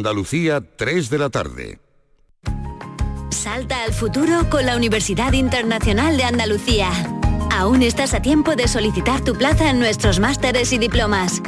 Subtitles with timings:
[0.00, 1.78] Andalucía, 3 de la tarde.
[3.28, 6.90] Salta al futuro con la Universidad Internacional de Andalucía.
[7.52, 11.42] Aún estás a tiempo de solicitar tu plaza en nuestros másteres y diplomas.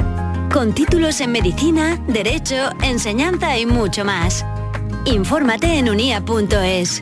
[0.53, 4.45] Con títulos en medicina, derecho, enseñanza y mucho más.
[5.05, 7.01] Infórmate en unia.es.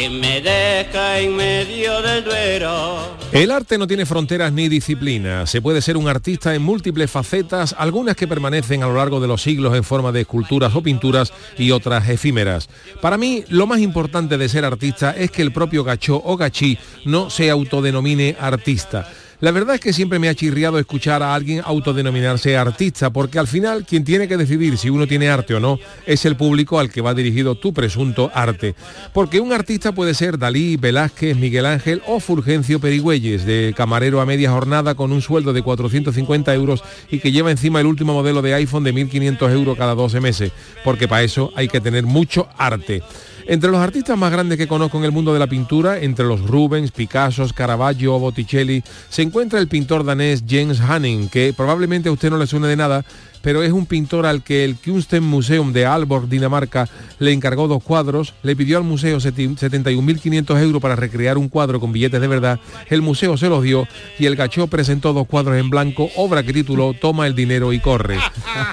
[0.00, 3.18] que me deja en medio del duero.
[3.32, 5.46] El arte no tiene fronteras ni disciplina.
[5.46, 9.28] Se puede ser un artista en múltiples facetas, algunas que permanecen a lo largo de
[9.28, 12.70] los siglos en forma de esculturas o pinturas y otras efímeras.
[13.02, 16.78] Para mí, lo más importante de ser artista es que el propio gachó o gachí
[17.04, 19.06] no se autodenomine artista.
[19.40, 23.46] La verdad es que siempre me ha chirriado escuchar a alguien autodenominarse artista, porque al
[23.46, 26.90] final quien tiene que decidir si uno tiene arte o no es el público al
[26.90, 28.74] que va dirigido tu presunto arte.
[29.14, 34.26] Porque un artista puede ser Dalí, Velázquez, Miguel Ángel o Fulgencio Perigüelles, de camarero a
[34.26, 38.42] media jornada con un sueldo de 450 euros y que lleva encima el último modelo
[38.42, 40.52] de iPhone de 1.500 euros cada 12 meses,
[40.84, 43.02] porque para eso hay que tener mucho arte.
[43.50, 46.40] Entre los artistas más grandes que conozco en el mundo de la pintura, entre los
[46.40, 52.30] Rubens, Picasso, Caravaggio Botticelli, se encuentra el pintor danés Jens Hanning, que probablemente a usted
[52.30, 53.04] no le suene de nada,
[53.42, 58.34] pero es un pintor al que el Kunstmuseum de Aalborg, Dinamarca, le encargó dos cuadros,
[58.42, 63.02] le pidió al museo 71.500 euros para recrear un cuadro con billetes de verdad, el
[63.02, 63.86] museo se los dio
[64.18, 67.80] y el gachó presentó dos cuadros en blanco, obra que tituló Toma el dinero y
[67.80, 68.18] corre.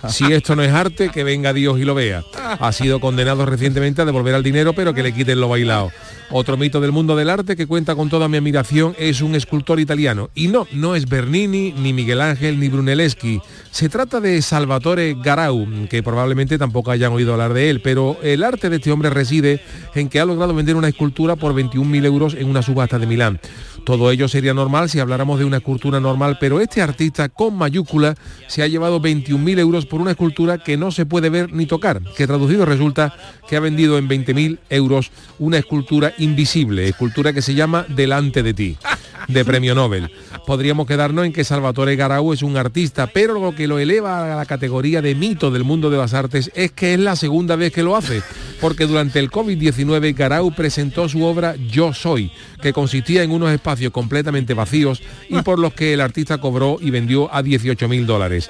[0.10, 2.24] Si esto no es arte, que venga Dios y lo vea.
[2.60, 5.92] Ha sido condenado recientemente a devolver el dinero, pero que le quiten lo bailado.
[6.30, 9.80] Otro mito del mundo del arte que cuenta con toda mi admiración es un escultor
[9.80, 10.30] italiano.
[10.36, 13.42] Y no, no es Bernini, ni Miguel Ángel, ni Brunelleschi.
[13.72, 18.44] Se trata de Salvatore Garau, que probablemente tampoco hayan oído hablar de él, pero el
[18.44, 19.62] arte de este hombre reside
[19.94, 23.40] en que ha logrado vender una escultura por 21.000 euros en una subasta de Milán.
[23.86, 28.16] Todo ello sería normal si habláramos de una escultura normal, pero este artista con mayúscula
[28.48, 32.02] se ha llevado 21.000 euros por una escultura que no se puede ver ni tocar,
[32.18, 33.14] que traducido resulta
[33.48, 38.56] que ha vendido en 20.000 euros una escultura invisible, escultura que se llama Delante de
[38.56, 38.78] ti,
[39.28, 40.12] de premio Nobel.
[40.46, 44.36] Podríamos quedarnos en que Salvatore Garau es un artista, pero lo que lo eleva a
[44.36, 47.72] la categoría de mito del mundo de las artes es que es la segunda vez
[47.74, 48.22] que lo hace,
[48.60, 52.32] porque durante el COVID-19 Garau presentó su obra Yo Soy,
[52.62, 56.90] que consistía en unos espacios completamente vacíos y por los que el artista cobró y
[56.90, 58.50] vendió a 18 mil dólares.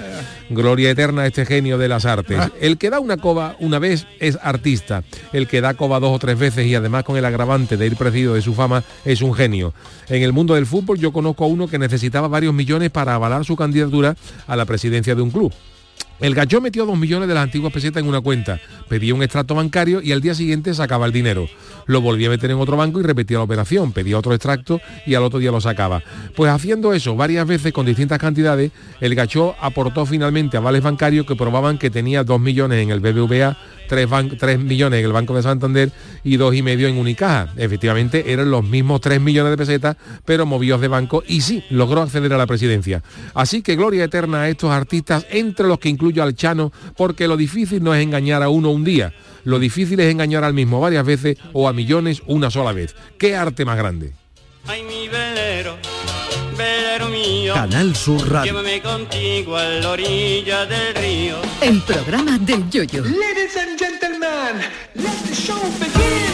[0.49, 2.39] Gloria eterna a este genio de las artes.
[2.59, 5.03] El que da una coba una vez es artista,
[5.33, 7.95] el que da coba dos o tres veces y además con el agravante de ir
[7.95, 9.73] preciso de su fama es un genio.
[10.09, 13.45] En el mundo del fútbol yo conozco a uno que necesitaba varios millones para avalar
[13.45, 14.15] su candidatura
[14.47, 15.53] a la presidencia de un club.
[16.19, 18.59] El gachó metió dos millones de las antiguas pesetas en una cuenta,
[18.89, 21.47] pedía un extracto bancario y al día siguiente sacaba el dinero.
[21.85, 25.13] Lo volvía a meter en otro banco y repetía la operación, pedía otro extracto y
[25.13, 26.01] al otro día lo sacaba.
[26.35, 31.35] Pues haciendo eso varias veces con distintas cantidades, el gachó aportó finalmente a bancarios que
[31.35, 35.43] probaban que tenía dos millones en el BBVA, 3, 3 millones en el Banco de
[35.43, 35.91] Santander
[36.23, 37.53] y dos y medio en Unicaja.
[37.57, 42.01] Efectivamente, eran los mismos 3 millones de pesetas, pero movidos de banco y sí, logró
[42.01, 43.01] acceder a la presidencia.
[43.33, 47.35] Así que gloria eterna a estos artistas, entre los que incluyo al Chano, porque lo
[47.35, 49.13] difícil no es engañar a uno un día,
[49.43, 52.95] lo difícil es engañar al mismo varias veces o a millones una sola vez.
[53.17, 54.13] ¿Qué arte más grande?
[54.67, 55.77] Ay, mi velero,
[56.57, 57.53] velero mío.
[57.53, 58.53] Canal Sur Radio.
[58.53, 61.35] Llévame contigo a la orilla del río.
[61.61, 63.03] El programa del yoyo.
[63.03, 64.61] Ladies and gentlemen,
[64.95, 66.26] let the show begin.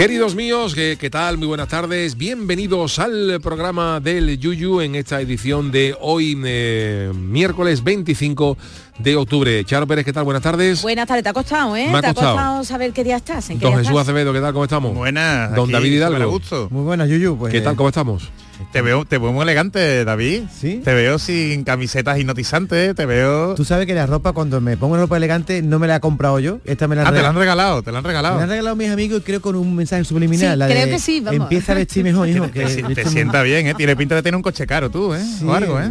[0.00, 1.36] Queridos míos, ¿qué, tal?
[1.36, 2.16] Muy buenas tardes.
[2.16, 8.56] Bienvenidos al programa del Yuyu en esta edición de hoy, eh, miércoles 25
[8.98, 9.62] de octubre.
[9.66, 10.24] Charo Pérez, ¿qué tal?
[10.24, 10.80] Buenas tardes.
[10.80, 11.88] Buenas tardes, te ha costado, ¿eh?
[11.92, 12.30] Me ha te costado.
[12.30, 13.50] ha costado saber qué día estás.
[13.50, 14.08] ¿En qué Don día Jesús estás?
[14.08, 14.54] Acevedo, ¿qué tal?
[14.54, 14.94] ¿Cómo estamos?
[14.94, 15.54] Buenas.
[15.54, 16.30] Don aquí, David Hidalgo.
[16.30, 16.68] gusto.
[16.70, 17.36] Muy buenas, Yuyu.
[17.36, 17.76] Pues, ¿Qué tal?
[17.76, 18.30] ¿Cómo estamos?
[18.72, 20.42] Te veo, te veo muy elegante, David.
[20.56, 20.80] ¿Sí?
[20.84, 23.54] Te veo sin camisetas hipnotizantes, te veo.
[23.56, 26.38] Tú sabes que la ropa, cuando me pongo ropa elegante, no me la he comprado
[26.38, 26.58] yo.
[26.64, 28.36] Esta me la, Ah, te la han reg- regalado, te la han me regalado.
[28.36, 30.52] la han regalado mis amigos y creo con un mensaje subliminal.
[30.52, 31.42] Sí, la creo de, que sí, vamos.
[31.42, 32.50] Empieza a vestir mejor, hijo.
[32.50, 33.74] que Te, si- te me- sienta bien, ¿eh?
[33.74, 35.20] Tiene pinta de tener un coche caro tú, ¿eh?
[35.24, 35.90] Sí, o algo, ¿eh?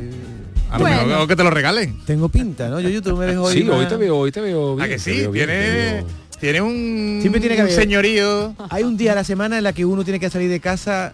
[0.71, 1.05] A lo Bueno.
[1.07, 1.99] mejor que te lo regalen.
[2.05, 2.79] Tengo pinta, ¿no?
[2.79, 3.53] Yuyu, tú me ves hoy.
[3.61, 4.85] sí, hoy te veo, hoy te veo bien.
[4.85, 5.25] ¿A que sí?
[5.33, 6.05] Tiene,
[6.39, 8.53] tiene un, Siempre tiene que un señorío.
[8.69, 11.11] Hay un día a la semana en la que uno tiene que salir de casa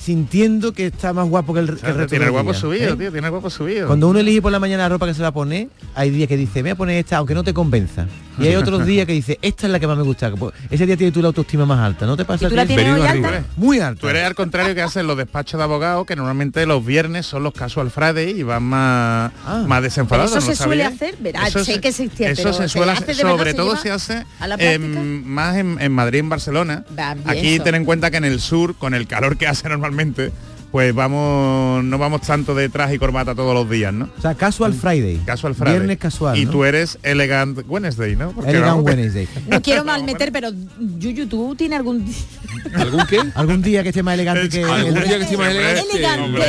[0.00, 2.94] sintiendo que está más guapo que el, que el resto tiene el guapo día, subido,
[2.94, 2.96] ¿eh?
[2.96, 3.86] tío, tiene el guapo subido.
[3.86, 6.26] Cuando uno elige por la mañana la ropa que se va a poner, hay días
[6.28, 8.06] que dice, me voy a poner esta, aunque no te convenza.
[8.38, 10.30] Y hay otros días que dice, esta es la que más me gusta.
[10.30, 12.46] Pues, Ese día tienes tú la autoestima más alta, ¿no te pasa?
[12.46, 13.44] ¿Y tú la tienes alta?
[13.56, 14.00] Muy alta.
[14.00, 17.42] Tú eres al contrario que hacen los despachos de abogados, que normalmente los viernes son
[17.42, 19.64] los casual Friday y van más, Ah.
[19.66, 20.30] más desenfadados.
[20.30, 22.62] Pero eso ¿no se suele hacer, verá, Eso sé se- que existía, Eso pero se
[22.62, 24.56] ¿se suele hace hacer, sobre todo se hace la
[25.26, 26.84] más en, en Madrid en Barcelona.
[26.90, 27.64] Bien Aquí eso.
[27.64, 30.32] ten en cuenta que en el sur, con el calor que hace normalmente, normalmente
[30.70, 34.08] pues vamos, no vamos tanto de traje y corbata todos los días, ¿no?
[34.16, 35.20] O sea, casual Friday.
[35.26, 35.74] Casual Friday.
[35.74, 36.52] Viernes casual, Y ¿no?
[36.52, 38.30] tú eres elegant Wednesday, ¿no?
[38.32, 39.28] Porque Elegant vamos, Wednesday.
[39.48, 40.50] No quiero mal meter, pero
[40.98, 42.04] Yuyu, ¿tú tienes algún
[42.74, 43.20] ¿Algún qué?
[43.34, 44.64] Algún día que esté más elegante que...
[44.64, 45.80] ¿Algún día que esté más elegante?
[45.90, 46.42] Elegante,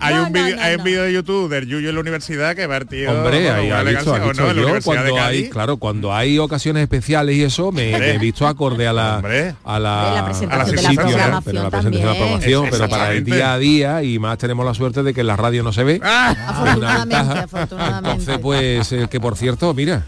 [0.00, 0.78] hay No, un no, vídeo no, hay no.
[0.78, 3.82] un vídeo de YouTube del Yuyo en la universidad que va tío Hombre, ahí ha
[3.82, 4.26] visto, ha ¿o no?
[4.28, 5.50] visto En la yo Universidad de cuando hay, Cádiz.
[5.50, 9.16] claro, cuando hay ocasiones especiales y eso, me, he visto acorde a la a la,
[9.16, 11.42] Hombre, la a la ¿no?
[11.44, 14.64] pero la presentación de la programación, pero para el día a día y más tenemos
[14.64, 16.00] la suerte de que en la radio no se ve.
[16.02, 16.34] ¡Ah!
[16.48, 18.08] Afortunadamente, afortunadamente.
[18.10, 20.06] Entonces, pues, eh, que por cierto, mira,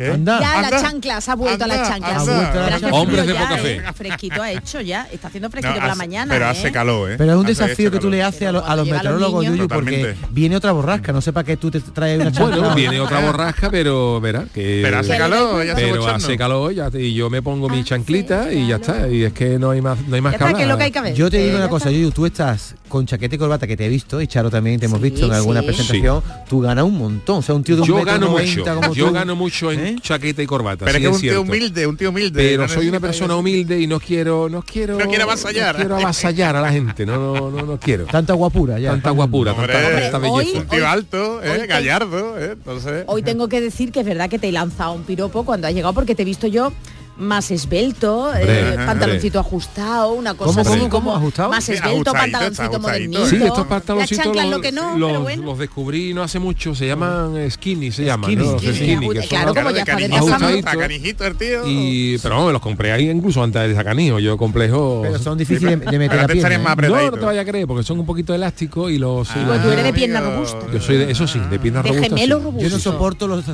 [0.00, 0.10] ¿Qué?
[0.12, 0.40] Anda.
[0.40, 0.70] Ya Anda.
[0.70, 2.08] la chancla, se ha vuelto a Anda, la chancla.
[2.08, 2.24] anda.
[2.24, 2.30] sí.
[2.30, 2.98] Ha vuelto a la Pero hace chancla.
[3.00, 3.74] Hombres frío de ya, poca fe.
[3.76, 3.82] ¿eh?
[3.94, 5.08] Fresquito ha hecho ya.
[5.12, 6.32] Está haciendo No, fresquito por la mañana.
[6.34, 6.48] Pero ¿eh?
[6.48, 7.14] hace calor, ¿eh?
[7.18, 8.12] Pero es un Hace desafío que tú calor.
[8.12, 11.12] le haces a, lo- a los meteorólogos, Yuyu, porque viene otra borrasca.
[11.12, 12.56] No sepa que tú te traes una chancla.
[12.56, 16.72] bueno, viene otra borrasca, pero verá que Pero hace calor, ya se pero hace calor
[16.72, 19.70] ya, te- y yo me pongo mi chanclita y ya está y es que no
[19.70, 21.14] hay más no hay más que.
[21.14, 21.90] Yo te Eh, digo una cosa.
[21.90, 24.86] Yuyu, tú estás con chaqueta y corbata que te he visto, y Charo también te
[24.86, 25.66] hemos Sí, visto en alguna sí.
[25.66, 27.38] presentación, tú ganas un montón.
[27.38, 28.44] O sea, un tío de un yo metro gano mucho
[28.94, 29.96] yo tú, gano mucho en ¿eh?
[30.00, 32.42] chaqueta y corbata Pero sí es que es un tío humilde, un tío humilde.
[32.42, 35.74] pero no soy una persona humilde y no quiero no quiero No quiere avasallar.
[35.74, 38.90] no quiero avasallar a la gente no no no, no quiero Tanta guapura ya.
[38.90, 43.04] tanta guapura Hombre, tanta, tanta hoy- belleza Un tío alto, eh, gallardo, eh, entonces.
[43.06, 45.74] Hoy tengo que decir que es verdad que te he lanzado un piropo cuando has
[45.74, 46.72] llegado porque te he visto yo
[47.20, 48.40] más esbelto, eh,
[48.70, 48.86] hombre.
[48.86, 51.16] pantaloncito ajustado, una cosa ¿Cómo, así cómo, como?
[51.16, 51.50] ¿Ajustado?
[51.50, 53.26] más esbelto, pantaloncito modernito.
[53.26, 53.46] Sí, ¿no?
[53.46, 55.42] estos pantaloncitos los, lo que no, los- pero bueno.
[55.44, 58.52] los descubrí no hace mucho, se llaman skinny, se llaman, Skinny, ¿no?
[58.52, 59.84] Los skinny, skinny, que claro, los- como ya
[60.78, 61.66] canijito el tío.
[61.66, 65.36] y pero vamos, me los compré ahí incluso antes de Sacanijo, yo complejo Pero son
[65.38, 66.58] difíciles de, de meter la pierna.
[66.58, 66.88] más ¿eh?
[66.88, 69.28] No, no te vayas a creer, porque son un poquito elásticos y los...
[69.28, 70.34] y Ah, Pues los- tú eres de pierna amigo.
[70.34, 70.58] robusta.
[70.72, 71.58] yo soy de, eso sí, de
[72.38, 72.44] sí.
[72.44, 72.60] robusto.
[72.68, 73.44] Yo no soporto los,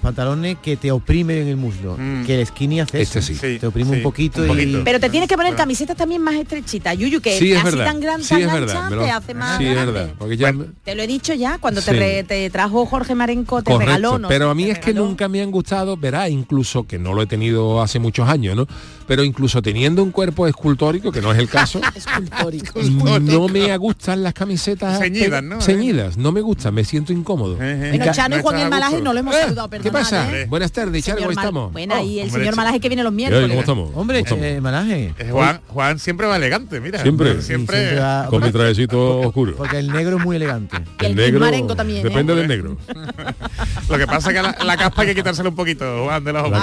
[0.00, 1.96] pantalones que te oprimen en el muslo.
[1.98, 2.24] Mm.
[2.24, 3.40] Que el skinny hace Este eso.
[3.42, 3.52] sí.
[3.54, 4.78] Sí, Te oprime sí, un poquito, un poquito.
[4.78, 4.82] y...
[4.84, 7.84] Pero te tienes que poner camisetas también más estrechitas, Yuyu, que Sí, es así verdad.
[7.84, 8.90] tan grande, Sí, tan es verdad.
[8.90, 10.10] lo- te hace más sí, es verdad.
[10.18, 10.54] Porque ya...
[10.84, 11.96] Te lo he dicho ya, cuando te, Sí.
[11.98, 14.18] re- te trajo Jorge Marenco, te Correcto, regaló.
[14.18, 17.22] no pero a mí es que nunca me han gustado, verá, incluso que no lo
[17.22, 18.66] he tenido hace muchos años, ¿no?
[19.06, 22.80] Pero incluso teniendo un cuerpo escultórico, que no es el caso, Escultórico.
[23.20, 25.60] no me gustan las camisetas Ceñidas, ¿no?
[25.60, 27.54] ceñidas, no me gustan, me siento incómodo.
[27.62, 27.96] Eh, eh.
[27.98, 30.36] Bueno, Chano y Juan el a Malaje no lo hemos Eh, saludado, ¿Qué perdonad, pasa?
[30.36, 30.46] ¿eh?
[30.48, 31.72] Buenas tardes, Señor ¿cómo estamos?
[31.72, 33.48] Bueno, y el hombre, señor Malaje que viene los miércoles.
[33.48, 33.90] ¿Cómo estamos?
[33.94, 34.44] Hombre, ¿Cómo estamos?
[34.44, 35.14] eh, Malaje.
[35.30, 37.00] Juan, Juan siempre va elegante, mira.
[37.02, 37.40] Siempre.
[37.42, 37.76] Siempre.
[37.78, 39.54] Siempre va- Con mi trajecito oscuro.
[39.56, 40.76] Porque el negro es muy elegante.
[41.00, 42.08] Y el Marenco también, ¿eh?
[42.08, 42.76] Depende del negro.
[43.88, 46.32] Lo que pasa es que la, la caspa hay que quitársela un poquito, Juan, de
[46.32, 46.58] los ojos.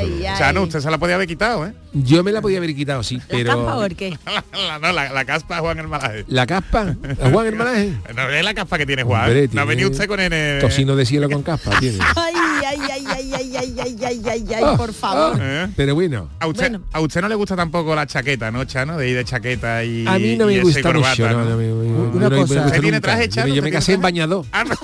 [0.00, 0.06] La.
[0.06, 0.38] Ay, ay, ay.
[0.38, 1.72] Chano, usted se la podía haber quitado, ¿eh?
[1.92, 3.50] Yo me la podía haber quitado, sí, ¿La pero...
[3.50, 4.18] campa o el qué?
[4.52, 6.24] La, no, la, la caspa Juan el malaje.
[6.28, 7.92] La caspa, ¿a Juan Hermanaje.
[8.14, 9.22] No es la caspa que tiene Juan.
[9.24, 10.60] Hombre, no ha tiene venido usted con el...
[10.60, 11.98] Tocino de cielo con caspa tiene.
[12.16, 12.34] Ay,
[12.64, 15.38] ay, ay, ay, ay, ay, ay, ay, ay, ay, por favor.
[15.40, 15.68] ¿Eh?
[15.76, 16.28] Pero bueno.
[16.40, 16.84] A usted, Bueno.
[16.92, 18.96] a usted no le gusta tampoco la chaqueta, ¿no, Chano?
[18.98, 21.28] De ir de chaqueta y A mí no me gusta corbata, mucho.
[21.30, 21.50] no, ¿no?
[21.50, 23.48] no me- me- Una no cosa- ¿Usted tiene traje, Yo Chano?
[23.48, 24.44] me- Yo me ¿Usted casé en bañador.
[24.52, 24.76] Ah, no,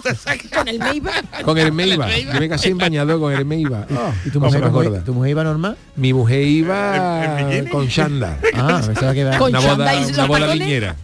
[0.54, 1.12] Con el Meiba.
[1.44, 2.08] Con el Meiba.
[2.18, 3.87] Yo me casé en bañador con el Meiba.
[3.90, 5.04] Oh, ¿Y tu mujer, gorda.
[5.04, 5.76] tu mujer iba normal?
[5.96, 7.38] Mi mujer iba
[7.70, 8.38] con chanda.
[8.54, 9.38] Ah, pensaba que iba...
[9.38, 10.96] Con Una boda, una boda viñera.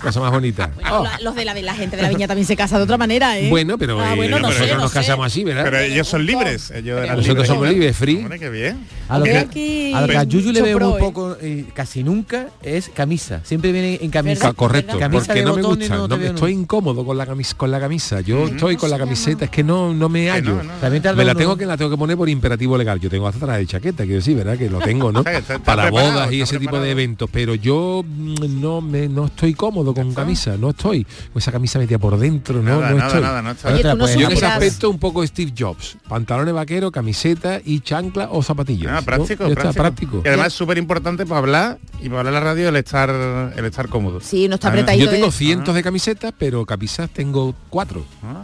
[0.00, 0.70] Cosa más bonita.
[0.76, 2.96] Bueno, la- los de la, la gente de la viña también se casa de otra
[2.96, 3.50] manera, ¿eh?
[3.50, 4.98] Bueno, pero Ah, eh, bueno, no nosotros sé, no nos sé.
[5.00, 5.64] casamos así, ¿verdad?
[5.64, 6.70] Pero ellos son libres.
[6.70, 7.48] Ellos eran Nosotros libres.
[7.48, 8.16] somos libres, free.
[8.16, 8.86] Hombre, qué bien.
[9.08, 11.00] A lo que, aquí a lo que a Yuyu le veo muy ¿eh?
[11.00, 13.40] poco, eh, casi nunca, es camisa.
[13.44, 14.48] Siempre viene en camisa.
[14.48, 17.70] Ca- correcto, Camisa porque no me gusta, no no estoy incómodo con la camisa, con
[17.70, 18.20] la camisa.
[18.20, 20.62] Yo estoy con la camiseta, es que no, no me hallo.
[20.62, 21.16] no, no.
[21.16, 23.00] Me la tengo que la tengo que poner por imperativo legal.
[23.00, 24.56] Yo tengo hasta traje de chaqueta, quiero decir, ¿verdad?
[24.56, 25.24] Que lo tengo, ¿no?
[25.64, 27.28] Para bodas y ese tipo de eventos.
[27.32, 31.04] Pero yo mm, no me no estoy cómodo con camisa, no estoy.
[31.04, 33.82] Con esa camisa metida por dentro, no, Nada, no estoy.
[33.98, 35.96] pues, Yo en ese aspecto un poco Steve Jobs.
[36.08, 38.90] Pantalones vaqueros, camiseta y chancla o zapatillas.
[38.90, 39.02] Ah, ¿no?
[39.04, 39.82] práctico, está, práctico.
[39.82, 40.22] práctico.
[40.24, 43.10] Y además es súper importante para hablar y para hablar en la radio el estar
[43.56, 44.20] el estar cómodo.
[44.20, 45.04] Sí, no está Ah, apretadito.
[45.04, 48.04] Yo tengo de- cientos de camisetas, pero camisas tengo cuatro.
[48.22, 48.42] Ah,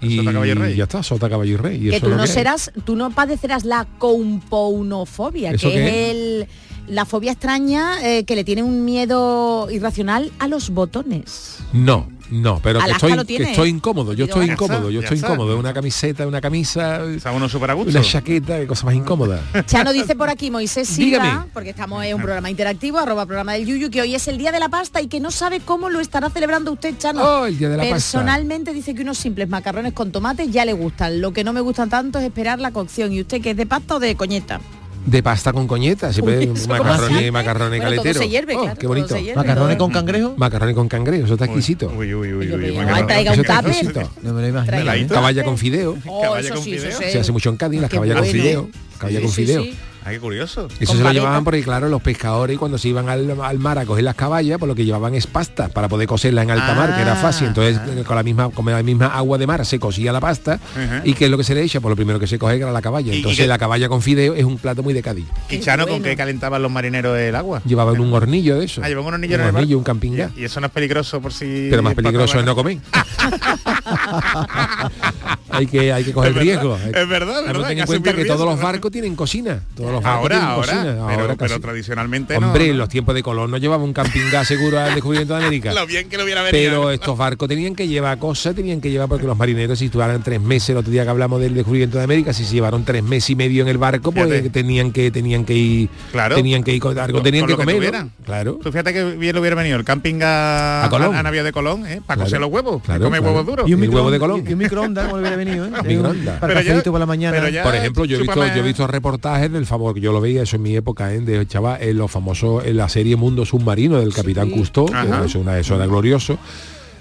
[0.00, 0.76] Y Sota, caballo y rey.
[0.76, 1.76] ya está, sota, caballo y rey.
[1.86, 5.92] Y que eso tú no que serás, tú no padecerás la compounofobia, que ¿Eso es
[5.92, 6.46] el
[6.88, 11.58] la fobia extraña eh, que le tiene un miedo irracional a los botones.
[11.74, 15.58] No, no, pero que estoy, que estoy incómodo, yo estoy está, incómodo, yo estoy incómodo.
[15.58, 19.42] Una camiseta, una camisa, una chaqueta, qué cosa más incómoda.
[19.66, 21.44] Chano dice por aquí Moisés Silva, Dígame.
[21.52, 24.52] porque estamos en un programa interactivo, arroba programa del Yuyu, que hoy es el día
[24.52, 27.22] de la pasta y que no sabe cómo lo estará celebrando usted, Chano.
[27.22, 27.94] Oh, el día de la pasta.
[27.94, 31.20] Personalmente dice que unos simples macarrones con tomate ya le gustan.
[31.20, 33.12] Lo que no me gustan tanto es esperar la cocción.
[33.12, 34.60] ¿Y usted qué es de pasta o de coñeta?
[35.08, 38.22] De pasta con coñeta, siempre macarrones, macarrones Bueno, todo caleteros.
[38.22, 39.08] se hierve, Oh, claro, qué todo bonito.
[39.08, 39.36] se hierve.
[39.36, 40.34] ¿Macarrones con cangrejo?
[40.36, 41.86] Macarrones con cangrejo, eso está exquisito.
[41.96, 43.06] Uy, uy, uy, uy, uy, macarrones.
[43.06, 43.70] traiga un Eso está tupper.
[43.72, 44.10] exquisito.
[44.22, 45.08] No me lo imagino.
[45.14, 45.96] Caballa con fideo.
[46.06, 46.98] Oh, Caballa con sí, fideo.
[46.98, 48.68] Se hace mucho en Cádiz, las caballas con fideo.
[48.98, 49.64] Caballa con fideo.
[50.08, 50.68] Ay, qué curioso.
[50.80, 53.86] Eso se lo llevaban porque claro, los pescadores cuando se iban al, al mar a
[53.86, 56.94] coger las caballas, por lo que llevaban es pasta para poder cocerla en alta mar,
[56.96, 57.48] que era Ah, fácil.
[57.48, 60.58] Entonces con la misma con la misma agua de mar se cosía la pasta
[61.04, 62.72] y qué es lo que se le echa, pues lo primero que se coge era
[62.72, 63.12] la caballa.
[63.12, 65.26] Y- y Entonces la caballa con fideo es un plato muy de Cádiz.
[65.50, 67.62] ¿Y Chano con qué calentaban los marineros el agua?
[67.64, 68.80] Llevaban un hornillo de eso.
[68.84, 69.78] Ah, llevaban un hornillo un en el hornillo, barco.
[69.78, 70.32] un camping gas.
[70.36, 71.66] Y, eso no es peligroso por si...
[71.70, 72.78] Pero más peligroso es no comer.
[75.50, 76.76] hay que hay que coger Es verdad, riesgo.
[76.76, 79.60] es verdad, verdad, ten en cuenta que todos los barcos tienen cocina.
[79.76, 80.82] Todos los barcos Ahora, tienen ahora, cocina.
[80.92, 81.60] pero, ahora pero casi.
[81.60, 82.70] tradicionalmente Hombre, ¿no?
[82.72, 85.72] en los tiempos de Colón no llevaba un camping gas seguro al descubrimiento de América.
[85.72, 86.58] Lo bien que lo hubiera venido.
[86.70, 90.22] Pero estos barcos tenían que llevar cosas, tenían que llevar porque los marineros si estuvieran
[90.22, 93.02] tres meses, el otro día que hablamos del descubrimiento de América, si se llevaron tres
[93.02, 94.50] meses y medio en el barco, pues Fíjate.
[94.50, 96.36] tenían que tenían que ir, Claro.
[96.36, 98.58] tenían que ir con algo, tenían con que lo que comer, claro.
[98.62, 101.14] Tú fíjate que bien le hubiera venido el camping a, A Colón.
[101.14, 102.00] a, Navidad de Colón, ¿eh?
[102.06, 102.22] Para Claro.
[102.24, 102.82] cocer los huevos.
[102.82, 103.32] Claro, Come claro.
[103.32, 103.68] huevos duros.
[103.68, 104.44] Y un El huevo de microondas- Colón.
[104.48, 105.70] Y un microondas, venido, ¿eh?
[106.40, 107.48] Para el por la mañana.
[107.50, 110.20] ya- Por ejemplo, yo he visto, yo he visto reportajes del favor que yo lo
[110.20, 111.20] veía, eso en mi época, ¿eh?
[111.20, 115.24] de chaval, en los famosos, en la serie Mundo Submarino del Capitán Cousteau, que Ajá.
[115.24, 116.38] eso, una, eso era glorioso.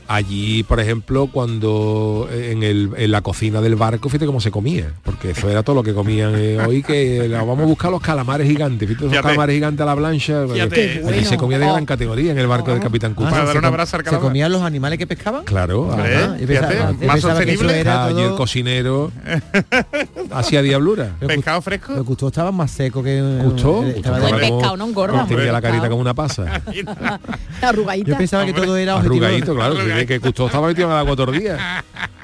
[0.10, 4.52] Allí, por ejemplo, cuando eh, en, el, en la cocina del barco, fíjate cómo se
[4.52, 7.92] comía, porque eso era todo lo que comían eh, hoy, que la- vamos a buscar
[7.92, 11.74] los calamares gigantes, fíjate esos calamares gigantes a la plancha, se comía de Oh.
[11.74, 13.34] gran categoría en el barco del Capitán Ah, Cousteau.
[13.34, 15.44] Para ¿se dar un com- abrazo al ¿Se comían los animales que pescaban?
[15.44, 16.38] Claro, ajá.
[16.46, 17.80] pensaba- más sostenible.
[17.80, 19.12] era Allí el todo- cocinero
[20.32, 21.16] hacía diablura.
[21.20, 21.94] Pescado fresco.
[21.94, 23.22] Los gustos estaban más secos que...
[23.44, 25.26] Gustó, eh, estaba de- pescado, no engorda.
[25.28, 26.62] Tenía la carita como una pasa.
[27.62, 28.12] Arrugadita.
[28.12, 29.26] Yo pensaba que todo era objetivo.
[29.26, 29.76] Arrugadito, claro.
[30.06, 31.84] que Custó estaba metido en el agua todo el día.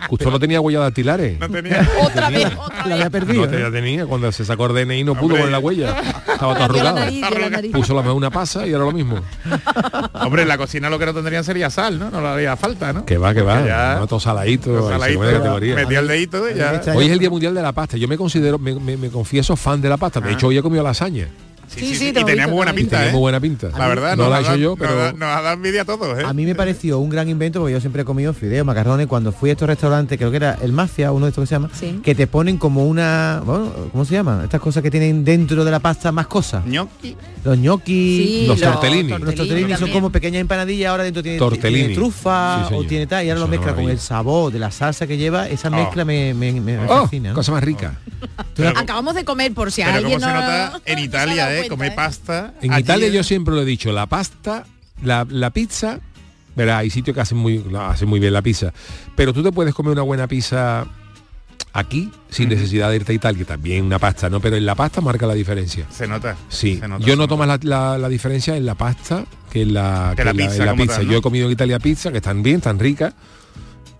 [0.09, 1.39] Custó no tenía huellas dactilares.
[1.39, 1.87] No tenía.
[2.01, 3.45] Otra vez, otra La había perdido.
[3.45, 5.37] No te- ya tenía, cuando se sacó el DNI no pudo Hombre.
[5.39, 5.99] poner la huella.
[5.99, 6.95] Estaba todo la arrugado.
[6.99, 7.71] nariz, dio la nariz.
[7.71, 9.21] Puso la mejor una pasa y era lo mismo.
[10.13, 12.09] Hombre, en la cocina lo que no tendrían sería sal, ¿no?
[12.09, 13.05] No le haría falta, ¿no?
[13.05, 13.65] Que va, que va.
[13.65, 14.71] Ya- No, todo saladito.
[14.71, 15.79] Los ahí se categoría.
[15.81, 16.81] El dedito y ya.
[16.93, 17.95] Hoy es el Día Mundial de la Pasta.
[17.97, 20.19] Yo me considero, me, me- me confieso fan de la pasta.
[20.19, 20.33] De Ah.
[20.33, 21.27] hecho, hoy he comido lasaña.
[21.75, 23.11] Sí, Sí, sí, Y tenía muy buena pinta, tenía ¿eh?
[23.11, 23.69] muy buena pinta.
[23.77, 25.11] La verdad, no la he hecho yo, pero...
[25.13, 26.23] Nos ha dado envidia a todos, ¿eh?
[26.25, 29.31] A mí me pareció un gran invento porque yo siempre he comido fideos, macarrones, cuando
[29.31, 31.69] fui a estos restaurantes, creo que era el Mafia, uno de estos que se llama,
[31.73, 31.99] Sí.
[32.03, 34.41] que te ponen como una, bueno, ¿cómo se llama?
[34.43, 36.63] Estas cosas que tienen dentro de la pasta más cosas.
[36.65, 37.15] Gnocchi.
[37.43, 39.09] Los gnocchi, Sí, Los tortellini.
[39.09, 43.25] los tortellini son como pequeñas empanadillas, ahora dentro tiene, tiene trufa Sí, o tiene tal,
[43.25, 46.05] y ahora Eso lo mezcla con el sabor de la salsa que lleva, esa mezcla
[46.05, 47.33] me, me, me- me Oh, fascina.
[47.33, 47.95] cosa más rica.
[48.75, 51.62] Acabamos de comer por si alguien no- en Italia, ¿eh?
[51.67, 51.95] Cuenta, Comer ¿eh?
[51.95, 52.53] pasta.
[52.61, 54.65] En allí Italia yo siempre lo he dicho, la pasta,
[55.01, 55.99] la, la pizza,
[56.55, 58.73] verá, hay sitios que hacen muy, hacen muy bien la pizza,
[59.15, 60.85] pero tú te puedes comer una buena pizza
[61.75, 64.39] aquí sin necesidad de irte a Italia, también una pasta, ¿no?
[64.39, 65.87] Pero en la pasta marca la diferencia.
[65.91, 66.35] Se nota.
[66.49, 67.35] Sí, se nota, yo nota.
[67.35, 70.75] más la, la- la diferencia en la pasta que en la, Que la pizza en
[70.77, 70.95] pizza.
[70.97, 71.11] tal, ¿no?
[71.13, 73.13] Yo he comido en Italia pizza, que están bien, están ricas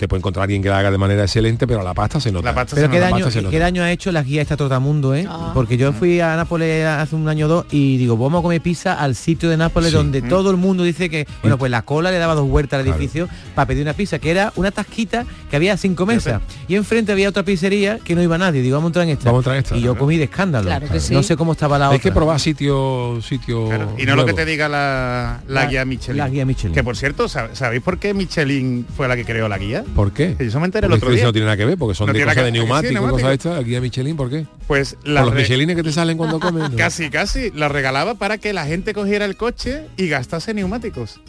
[0.03, 2.49] te puede encontrar alguien que la haga de manera excelente, pero la pasta se nota.
[2.49, 5.25] La pasta pero se qué, daño, qué daño ha hecho la guía esta Trotamundo, ¿eh?
[5.29, 5.51] Ah.
[5.53, 8.59] Porque yo fui a Nápoles hace un año o dos y digo, vamos a comer
[8.59, 10.27] pizza al sitio de Nápoles donde mm.
[10.27, 13.29] todo el mundo dice que, bueno, pues la cola le daba dos vueltas al edificio
[13.55, 16.41] para pedir una pizza, que era una tasquita que había cinco mesas.
[16.67, 18.61] Y enfrente había otra pizzería que no iba nadie.
[18.61, 19.31] Digo, vamos a entrar en esta.
[19.31, 19.77] Vamos a entrar en esta.
[19.77, 20.69] Y yo comí de escándalo.
[21.11, 21.95] No sé cómo estaba la otra.
[21.95, 23.69] Hay que probar sitio, sitio.
[23.97, 26.17] Y no lo que te diga la, la, la guía Michelin.
[26.17, 26.75] La guía Michelin.
[26.75, 29.85] Que por cierto, ¿sabéis por qué Michelin fue la que creó la guía?
[29.95, 30.35] ¿Por qué?
[30.39, 31.23] Yo me enteré el otro día.
[31.23, 33.59] No tiene nada que ver, porque son de cosas de neumático, sí, cosas estas.
[33.59, 34.45] Aquí a Michelin, ¿por qué?
[34.67, 35.35] Pues las los.
[35.35, 36.71] Michelines que te salen cuando comen.
[36.75, 37.51] Casi, casi.
[37.51, 41.19] La regalaba para que la gente cogiera el coche y gastase neumáticos.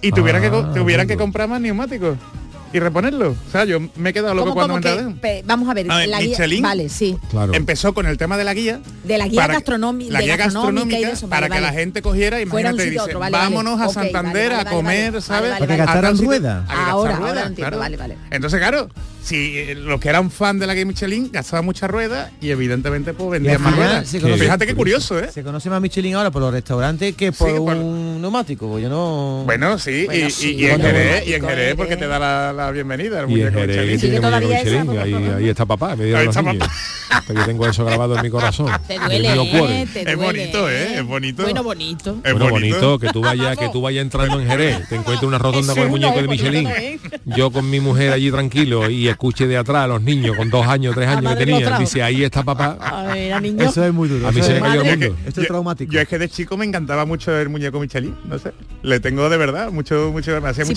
[0.00, 1.16] Y tuviera, que, ah, tuviera amigo.
[1.16, 2.18] que comprar más neumáticos
[2.74, 3.30] y reponerlo.
[3.30, 6.08] O sea, yo me he quedado loco cuando me que, Vamos a ver, a ver
[6.08, 7.16] la Michelin guía, vale, sí.
[7.30, 7.54] Claro.
[7.54, 8.80] empezó con el tema de la guía.
[9.04, 10.12] De la guía para, gastronómica.
[10.12, 11.54] La guía gastronómica y eso, para vale.
[11.54, 15.52] que la gente cogiera y dice, otro, vámonos a Santander a comer, ¿sabes?
[15.52, 16.66] a que gastaran rueda.
[16.68, 18.18] Ahora, ahora entiendo, vale, vale.
[18.32, 18.88] Entonces, claro,
[19.24, 23.14] si eh, los que eran fan de la Guía Michelin gastaban muchas ruedas y evidentemente
[23.14, 24.08] pues vendían más ruedas.
[24.10, 25.30] Fíjate qué curioso, ¿eh?
[25.32, 29.44] Se conoce más Michelin ahora por los restaurantes que por, un neumático, pues yo no...
[29.46, 32.08] Bueno, sí, y, en Jerez, y en Jerez eh, porque te eh".
[32.08, 34.90] da la, bienvenida el muñeco Michelin.
[35.36, 36.70] Ahí, está papá, me ahí está papá.
[37.34, 38.70] yo tengo eso grabado en mi corazón.
[38.86, 39.82] Te duele.
[39.94, 40.98] Es bonito, ¿eh?
[40.98, 41.42] Es bonito.
[41.44, 42.20] Bueno, bonito.
[42.22, 45.38] Es bueno, bonito que tú vayas que tú vayas entrando en Jerez, te encuentres una
[45.38, 46.68] rotonda con el muñeco de Michelin.
[47.24, 50.66] Yo con mi mujer allí tranquilo y escuche de atrás a los niños con dos
[50.66, 52.78] años, tres años que tenían, dice, ahí está papá.
[53.14, 54.28] Eso es muy duro.
[54.28, 55.16] A mí se me cayó el mundo.
[55.26, 55.92] Esto es traumático.
[55.92, 58.52] Yo, es que de chico me encantaba mucho el muñeco Michelin, no sé.
[58.82, 60.64] Le tengo de verdad, mucho, mucho, me hacía.
[60.64, 60.74] Que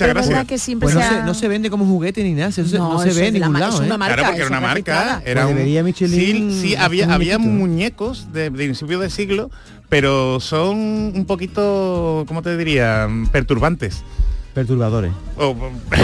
[0.80, 3.56] pues no, se, vende como juguete ni nada, se, no, no se ve en ningún
[3.56, 3.98] ¿eh?
[3.98, 5.22] Marca, claro, porque era una marca.
[5.26, 9.50] Era pues un, Michelin, sí, sí, había, había muñecos de, de principio de siglo,
[9.90, 14.04] pero son un poquito, ¿cómo te diría?, perturbantes.
[14.58, 15.12] Perturbadores.
[15.38, 15.56] O,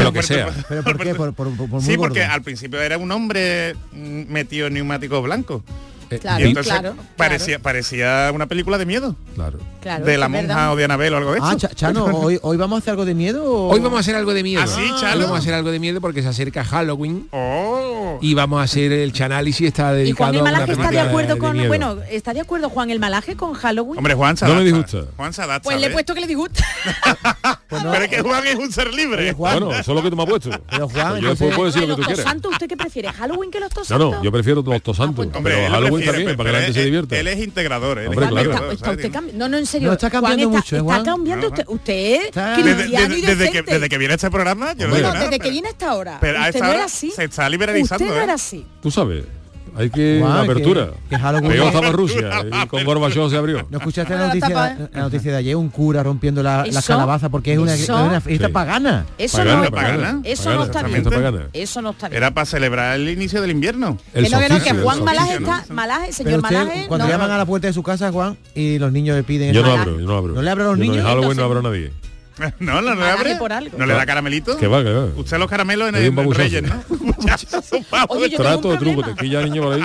[0.04, 0.54] lo que sea.
[0.70, 1.16] ¿Pero por qué?
[1.82, 5.64] Sí, porque al principio era un hombre mm, metido en neumáticos blancos.
[6.10, 6.74] Eh, claro, y entonces
[7.16, 9.16] parecía, parecía una película de miedo.
[9.34, 9.60] Claro.
[10.06, 11.68] de la monja o de Anabel o algo de ah, eso.
[11.70, 13.68] Ah, Chano, ¿hoy, ¿hoy, vamos a hacer algo de miedo?
[13.68, 14.62] Hoy vamos a hacer algo de miedo.
[14.62, 17.28] Ah, Así, vamos a hacer algo de miedo porque se acerca Halloween.
[17.32, 18.20] Oh.
[18.22, 21.38] Y vamos a hacer el chanálisis está dedicado ¿Y Juan el Malaje está de acuerdo
[21.38, 23.98] con bueno, está de acuerdo Juan el Malaje con Halloween?
[23.98, 24.54] Hombre, Juan Sadazza.
[24.54, 25.06] No le disgusta.
[25.18, 25.62] Juan Sadazza.
[25.62, 26.64] Pues le he puesto que le disgusta.
[27.70, 27.84] pues.
[27.84, 29.34] Pero es que Juan es un ser libre.
[29.34, 30.50] Bueno, eso es lo que tú me has puesto.
[30.70, 32.24] Pero Juan, pues yo puedo decir lo que tú quieres.
[32.24, 33.12] ¿Santo usted qué prefiere?
[33.12, 34.12] ¿Halloween que los tosantos?
[34.12, 35.28] No, no, yo prefiero los tosantos.
[35.34, 35.68] Hombre,
[36.02, 37.20] cuenta para que la gente se.
[37.20, 39.94] Él, es integrador, él es no, no, en serio.
[39.94, 42.22] Está cambiando mucho, Está cambiando usted, usted.
[42.34, 46.18] Desde, desde, que, desde, que, viene este programa, yo no Desde que viene hasta ahora.
[46.20, 47.12] Pero a esta así.
[47.12, 48.06] Se está liberalizando.
[48.06, 48.24] Usted ¿eh?
[48.24, 48.66] era así.
[48.82, 49.24] Tú sabes.
[49.76, 50.92] Hay que wow, apertura.
[51.10, 53.66] Que, que estaba Rusia y con Gorbachev se abrió.
[53.70, 55.56] ¿No escuchaste la ah, noticia, la, la noticia de ayer?
[55.56, 58.54] Un cura rompiendo la, la calabaza porque es una, una fiesta sí.
[58.54, 59.06] pagana.
[59.18, 61.50] Eso pagana, no, pagana, Eso pagana, no está bien.
[61.54, 62.18] Eso no está bien.
[62.18, 63.98] Era para celebrar el inicio del invierno.
[64.14, 66.86] El que no, soficio, que Juan Malaje está, Malaje, señor Malaje.
[66.88, 69.54] Cuando no, llaman a la puerta de su casa, Juan, y los niños le piden.
[69.54, 70.34] Yo no abro, yo no abro.
[70.34, 70.98] No le abro a los niños.
[70.98, 71.92] En Halloween no abro a nadie.
[72.60, 73.38] no, no le abre.
[73.78, 74.58] ¿No le da caramelito?
[74.58, 75.06] ¿Qué va, qué va?
[75.16, 76.84] Usted los caramelos en el Reyes, ¿no?
[78.10, 79.84] Oye, yo Trato de truco, te quilla niño por ahí.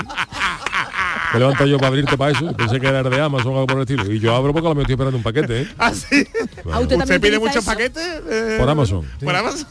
[1.34, 2.52] Me levanto yo para abrirte para eso.
[2.56, 4.11] Pensé que era de Amazon o algo por el estilo.
[4.11, 5.62] Y yo abro porque me estoy esperando un paquete.
[5.62, 5.68] ¿eh?
[5.76, 6.26] ¿Ah, sí?
[6.64, 7.20] Bueno.
[7.20, 8.02] Pide muchos paquetes?
[8.30, 9.06] Eh, por Amazon.
[9.22, 9.66] Por Amazon.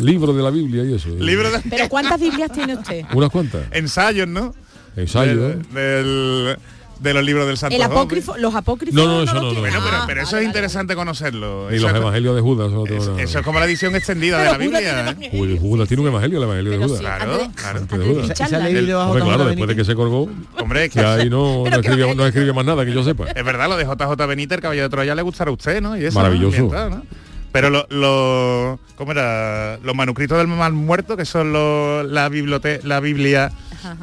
[0.00, 1.08] Libro de la Biblia y eso.
[1.08, 1.48] ¿Libro.
[1.68, 3.04] Pero ¿cuántas Biblias tiene usted?
[3.12, 3.62] Unas cuantas.
[3.72, 4.54] Ensayos, ¿no?
[4.96, 5.38] Ensayos.
[5.38, 6.56] del, del
[7.00, 8.94] de los libros del Santo El apócrifo, los apócrifos.
[8.94, 9.54] No, no, eso no.
[9.54, 11.74] bueno, pero, eso es interesante conocerlo.
[11.74, 12.72] Y los evangelios de Judas.
[12.90, 15.16] Eso, es, como la edición extendida de la Biblia.
[15.18, 15.58] Tiene.
[15.58, 17.00] Judas tiene un evangelio, el evangelio de Judas.
[17.00, 17.80] Claro, claro.
[19.46, 20.28] Después de que se colgó.
[20.58, 21.64] Hombre, que ahí no,
[22.14, 23.26] no, escribió, más nada que yo sepa.
[23.30, 25.96] Es verdad, lo de JJ Benítez, el caballero de Troya, le gustará a usted, ¿no?
[26.12, 26.70] Maravilloso.
[27.52, 29.78] Pero los lo, ¿cómo era?
[29.82, 33.50] Los manuscritos del mal muerto, que son los, la, biblioteca, la Biblia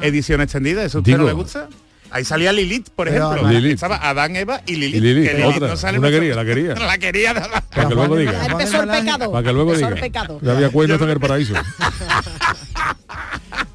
[0.02, 1.68] edición extendida, ¿eso a usted Digo, no le gusta?
[2.10, 3.36] Ahí salía Lilith, por ejemplo.
[3.36, 3.52] Lilith.
[3.52, 3.74] Lilith.
[3.74, 4.96] Estaba Adán, Eva y Lilith.
[4.96, 5.30] Y Lilith.
[5.30, 6.74] Que Otra, no sale quería, la quería.
[6.74, 7.34] la quería.
[7.34, 7.42] La...
[7.42, 8.32] Para, para que luego diga.
[8.32, 9.94] Para que luego diga.
[10.42, 11.54] Ya había cuentas en el paraíso.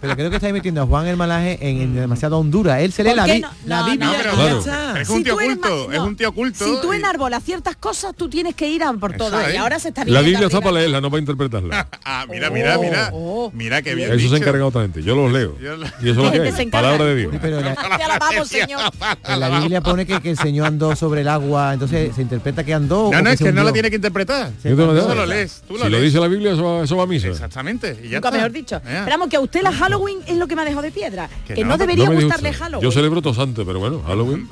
[0.04, 1.96] Pero creo que estáis metiendo a Juan el Malaje en, en mm.
[1.96, 2.82] demasiado Honduras.
[2.82, 3.50] Él se lee la, no?
[3.66, 5.00] la Biblia.
[5.00, 6.66] Es, un tío culto, es un tío culto.
[6.66, 6.98] Si tú eh.
[6.98, 9.54] enarbolas ciertas cosas, tú tienes que ir a por todas.
[9.54, 10.20] Y ahora se está viendo.
[10.20, 11.88] La Biblia está para leerla, no para interpretarla.
[12.04, 12.82] ah, mira, mira, oh.
[12.82, 13.10] mira.
[13.14, 13.52] Oh.
[13.54, 14.10] Mira qué bien.
[14.10, 14.30] Eso dicho.
[14.32, 15.02] se encarga otra gente.
[15.04, 15.58] Yo los leo.
[15.58, 15.94] Yo la...
[16.02, 16.30] Y eso.
[16.70, 17.32] Palabra de Dios.
[17.42, 17.72] Sí, la...
[18.04, 18.82] Alabamos, señor.
[19.40, 22.16] la Biblia pone que, que, el Señor andó sobre el agua, entonces mm.
[22.16, 23.10] se interpreta que andó.
[23.10, 24.52] No, no, es que no la tiene que interpretar.
[24.62, 25.64] Tú lo lees.
[25.66, 27.30] Si lo dice la Biblia, eso va a misa.
[27.30, 27.98] Exactamente.
[28.04, 28.76] Nunca mejor dicho.
[28.76, 29.76] Esperamos que a usted la mm.
[29.76, 31.30] jalo Halloween es lo que me ha dejado de piedra.
[31.48, 32.54] Que Que, no, no, debería No gustarle.
[32.54, 32.84] Halloween.
[32.84, 34.50] Yo celebro todos antes, pero bueno, Halloween.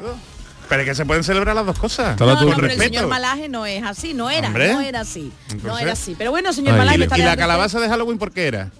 [0.70, 2.18] Pero es que se pueden celebrar las dos cosas.
[2.20, 4.72] No, todo no, pero el señor Malaje no es así, no era, Hombre.
[4.74, 5.32] no era así,
[5.64, 6.16] no era así.
[6.18, 8.72] Pero bueno, señor Malaje y está ¿Y la calabaza de Halloween por qué era?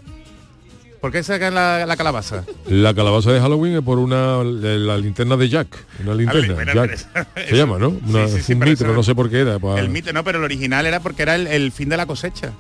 [1.02, 2.46] ¿Por qué sacan la, la calabaza?
[2.68, 5.68] La calabaza de Halloween es por una la linterna de Jack,
[6.04, 6.54] una linterna.
[6.54, 7.08] bueno, Jack.
[7.12, 7.90] pero eso- Se llama, ¿no?
[8.08, 9.58] Una, Sí, sí, sí, un mito, no sé por qué era.
[9.58, 12.06] pues, El mito, no, pero el original era porque era el, el fin de la
[12.06, 12.54] cosecha.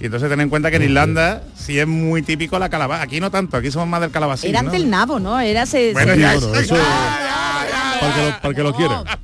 [0.00, 3.02] Y entonces ten en cuenta que en Irlanda sí es muy típico la calabaza.
[3.02, 4.50] Aquí no tanto, aquí somos más del calabacín.
[4.50, 4.70] Era ¿no?
[4.70, 5.40] del nabo, ¿no?
[5.40, 6.76] Era se, Bueno, se- ya, bueno, eso-
[8.00, 9.04] para que lo, para que lo quiera.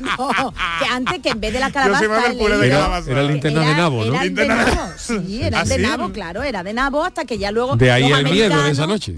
[0.00, 3.10] No, que antes que en vez de la Yo calabaza soy del de calabaza.
[3.10, 4.14] Era linterna de nabo, ¿no?
[4.14, 5.82] Eran de nabo, sí, eran ¿Ah, de sí?
[5.82, 8.86] nabo, claro, era de nabo hasta que ya luego De ahí el miedo de esa
[8.86, 9.14] noche.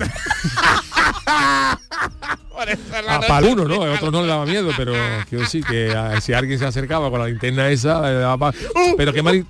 [3.09, 3.83] A para uno, ¿no?
[3.85, 4.93] A otros no le daba miedo, pero
[5.29, 8.59] quiero decir que a- si alguien se acercaba con la linterna esa, le daba pa-
[8.97, 9.45] pero que mal,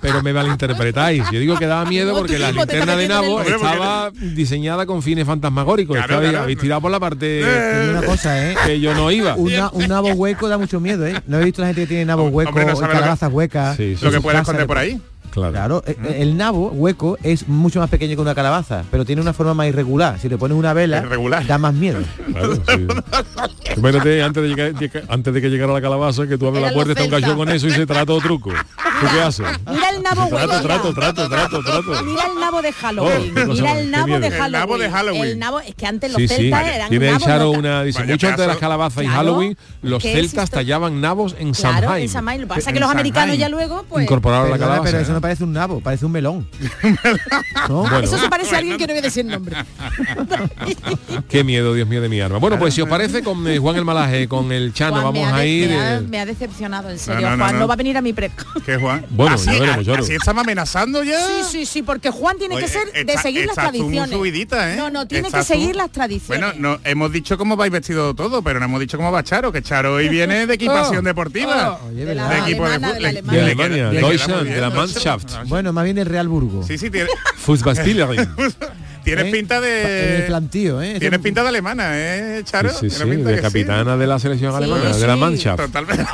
[0.00, 1.24] pero me malinterpretáis.
[1.32, 5.96] Yo digo que daba miedo porque la linterna de Nabo estaba diseñada con fines fantasmagóricos.
[5.96, 6.42] Claro, Estaba- claro.
[6.44, 7.42] habéis tirado por la parte
[7.90, 8.56] una cosa, ¿eh?
[8.66, 9.34] que yo no iba.
[9.36, 11.14] Una- un nabo hueco da mucho miedo, ¿eh?
[11.26, 13.76] No he visto la gente que tiene nabos huecos Hombre, no calabazas huecas.
[13.76, 15.00] Sí, sí, Lo que puede esconder por ahí.
[15.36, 15.52] Claro.
[15.52, 19.32] Claro, eh, el nabo hueco es mucho más pequeño que una calabaza, pero tiene una
[19.32, 20.18] forma más irregular.
[20.18, 21.46] Si le pones una vela, Irregular.
[21.46, 21.98] da más miedo.
[22.32, 22.86] Claro, sí.
[23.76, 26.90] Antes de, llegar, de- antes de que llegara la calabaza que tú abres la puerta
[26.90, 27.36] y está un cachorro celtas.
[27.46, 28.50] con eso y se trata todo truco.
[28.50, 29.46] ¿Tú qué haces?
[29.70, 30.60] Mira el nabo hueco.
[30.62, 32.02] trato, trato, trato, trato.
[32.04, 33.30] Mira el nabo de Halloween.
[33.30, 34.52] Oh, qué cosa Mira el nabo de El Halloween.
[34.52, 35.24] nabo de Halloween.
[35.24, 36.34] El nabo, es que antes los Sí, sí.
[36.36, 39.18] celtas eran Tiene nabos Charo una, dice, Vaya mucho antes de las calabazas y Claro,
[39.18, 42.02] Halloween, los ¿qué es celtas tallaban nabos en Claro, Samhain.
[42.04, 42.40] en Samhain.
[42.40, 44.04] Lo que pasa es En que los americanos ya luego, pues...
[44.04, 44.82] Incorporaron la calabaza.
[44.84, 46.46] pero eso no parece un nabo, parece un melón.
[47.68, 47.80] ¿No?
[47.82, 48.00] Bueno.
[48.00, 49.56] Eso se parece a alguien que no voy a decir nombre.
[51.28, 52.38] Qué miedo, Dios mío, de mi arma.
[52.38, 55.32] Bueno, pues si os parece, con eh, Juan el Malaje, con el Chano, Juan, vamos
[55.32, 55.68] a ir...
[55.68, 57.22] Me ha, eh, me ha decepcionado, en serio.
[57.30, 57.60] no, no, Juan no.
[57.60, 57.68] no.
[57.68, 58.30] va a venir a mi pre...
[58.64, 59.04] ¿Qué, Juan?
[59.16, 60.02] Bueno, así, ya veremos, Charo.
[60.04, 61.18] así estamos amenazando ya.
[61.18, 63.78] Sí, sí, sí, porque Juan tiene Oye, que ser de está- seguir las estás tú
[63.84, 64.10] muy tradiciones.
[64.16, 64.76] subidita, ¿eh?
[64.76, 66.26] No, no, tiene que tú- seguir las tradiciones.
[66.54, 69.50] Bueno, no, hemos dicho cómo vais vestido todo, pero no hemos dicho cómo va Charo,
[69.52, 71.80] que Charo hoy viene de equipación Oh, deportiva.
[71.88, 74.76] Oye, De de equipo de de de Alemania, de la ¿no?
[75.06, 75.48] Mannschaft.
[75.48, 76.62] Bueno, más bien del Real Burgo.
[76.62, 78.28] Sí, sí, tiene, Fußballspielerin.
[79.06, 79.30] tienes ¿Eh?
[79.30, 80.24] pinta el de...
[80.26, 80.96] plantío, ¿eh?
[80.98, 82.68] Tienes pinta de alemana, ¿eh, Charo?
[82.70, 85.00] Sí, sí, Tienes sí, pinta de capitana de la selección Sí, alemana, sí.
[85.00, 85.62] de la Mannschaft.
[85.62, 86.04] Totalmente.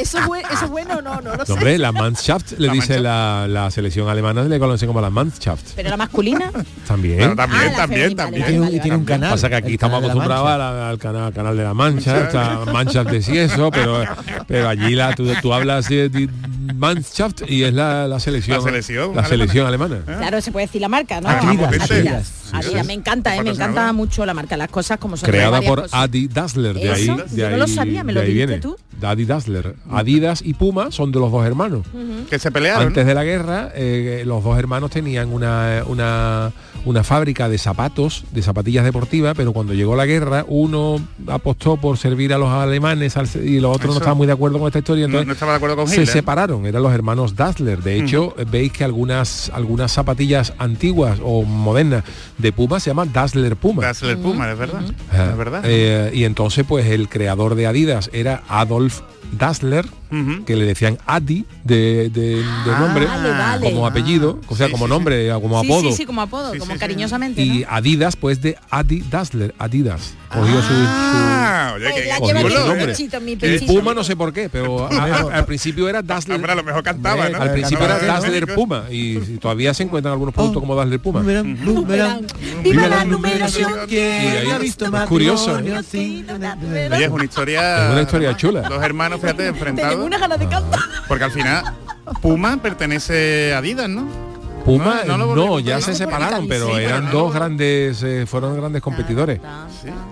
[0.00, 1.52] Eso es, buen- eso es bueno o no, no lo sé.
[1.52, 5.72] Hombre, la Mannschaft le La dice la, la selección alemana, le conocen como la Mannschaft.
[5.76, 6.50] Pero la masculina.
[6.86, 7.34] También.
[7.36, 8.42] También, Ah, también, femenina, también.
[8.42, 9.30] Y tiene, un, y tiene un canal.
[9.30, 13.22] Pasa que aquí estamos acostumbrados al, al canal, canal de la Mancha, esta Mancha de
[13.22, 14.04] si eso, pero,
[14.46, 16.28] pero allí la, tú, tú hablas de, de
[16.74, 19.98] Mannschaft y es la, la selección, La selección la selección alemana.
[20.04, 21.28] Claro, se puede decir la marca, ¿no?
[21.28, 22.32] Adidas, Adidas.
[22.52, 22.86] Adidas.
[22.86, 25.28] Me encanta, eh, me encanta mucho la marca, las cosas como son.
[25.28, 26.00] Creada por cosas.
[26.00, 28.76] Adi Dassler, de ahí, Eso, de yo no ahí, lo sabía, me lo dijiste tú.
[29.00, 29.74] De Adi Dassler.
[29.90, 31.82] Adidas y Puma son de los dos hermanos.
[32.30, 32.86] Que se pelearon.
[32.86, 36.52] Antes de la guerra, eh, los dos hermanos tenían una, una,
[36.84, 41.98] una fábrica de zapatos, de zapatillas deportivas, pero cuando llegó la guerra, uno apostó por
[41.98, 44.78] servir a los alemanes al- y los otros no estaban muy de acuerdo con esta
[44.78, 45.02] historia.
[45.06, 46.06] No, Entonces, no estaba de acuerdo con se Hitler.
[46.08, 47.82] separaron, eran los hermanos Dassler.
[47.82, 52.04] De hecho, veis que algunas, algunas zapatillas antiguas o modernas
[52.38, 53.82] de Puma se llaman Dassler Puma.
[53.82, 54.82] Dassler Puma, es verdad.
[54.84, 55.62] Es verdad.
[55.64, 59.86] Eh, y entonces, pues el creador de Adidas era Adolf 12 Dassler,
[60.46, 63.70] que le decían Adi de, de- de nombre, vale, vale.
[63.72, 65.80] como apellido, o sea, Sí, como sí, nombre, como apodo.
[65.80, 67.42] Sí, sí, como apodo, Sí, como cariñosamente.
[67.42, 67.66] Y ¿no?
[67.70, 70.14] Adidas, pues de Adi Dassler, Adidas.
[70.28, 72.86] Cogió su- Ah, oye, Pues que la Cogió lleva su nombre.
[72.86, 73.44] pechito, mi su...
[73.46, 73.72] El pechito.
[73.72, 74.88] Puma no sé por qué, pero
[75.32, 76.36] al principio era Dassler.
[76.36, 77.40] Hombre, a lo mejor cantaba, ¿no?
[77.40, 77.98] Al principio era.
[77.98, 81.20] Dassler Puma y, todavía se encuentran algunos productos como Dassler Puma.
[81.20, 82.26] Boomerang, boomerang.
[82.62, 83.72] Viva la numeración.
[84.52, 85.64] Ha visto es curioso, es
[87.10, 87.86] una historia...
[87.86, 88.62] Es una historia chula.
[88.68, 90.06] Dos hermanos, fíjate, Tengo enfrentados.
[90.06, 90.80] una gana de cantar.
[91.08, 91.64] Porque al final
[92.22, 94.06] Puma pertenece a Adidas, ¿no?
[94.64, 98.56] Puma No, no, no lo- ya se separaron, pero eran no dos grandes, eh, fueron
[98.56, 99.38] grandes competidores.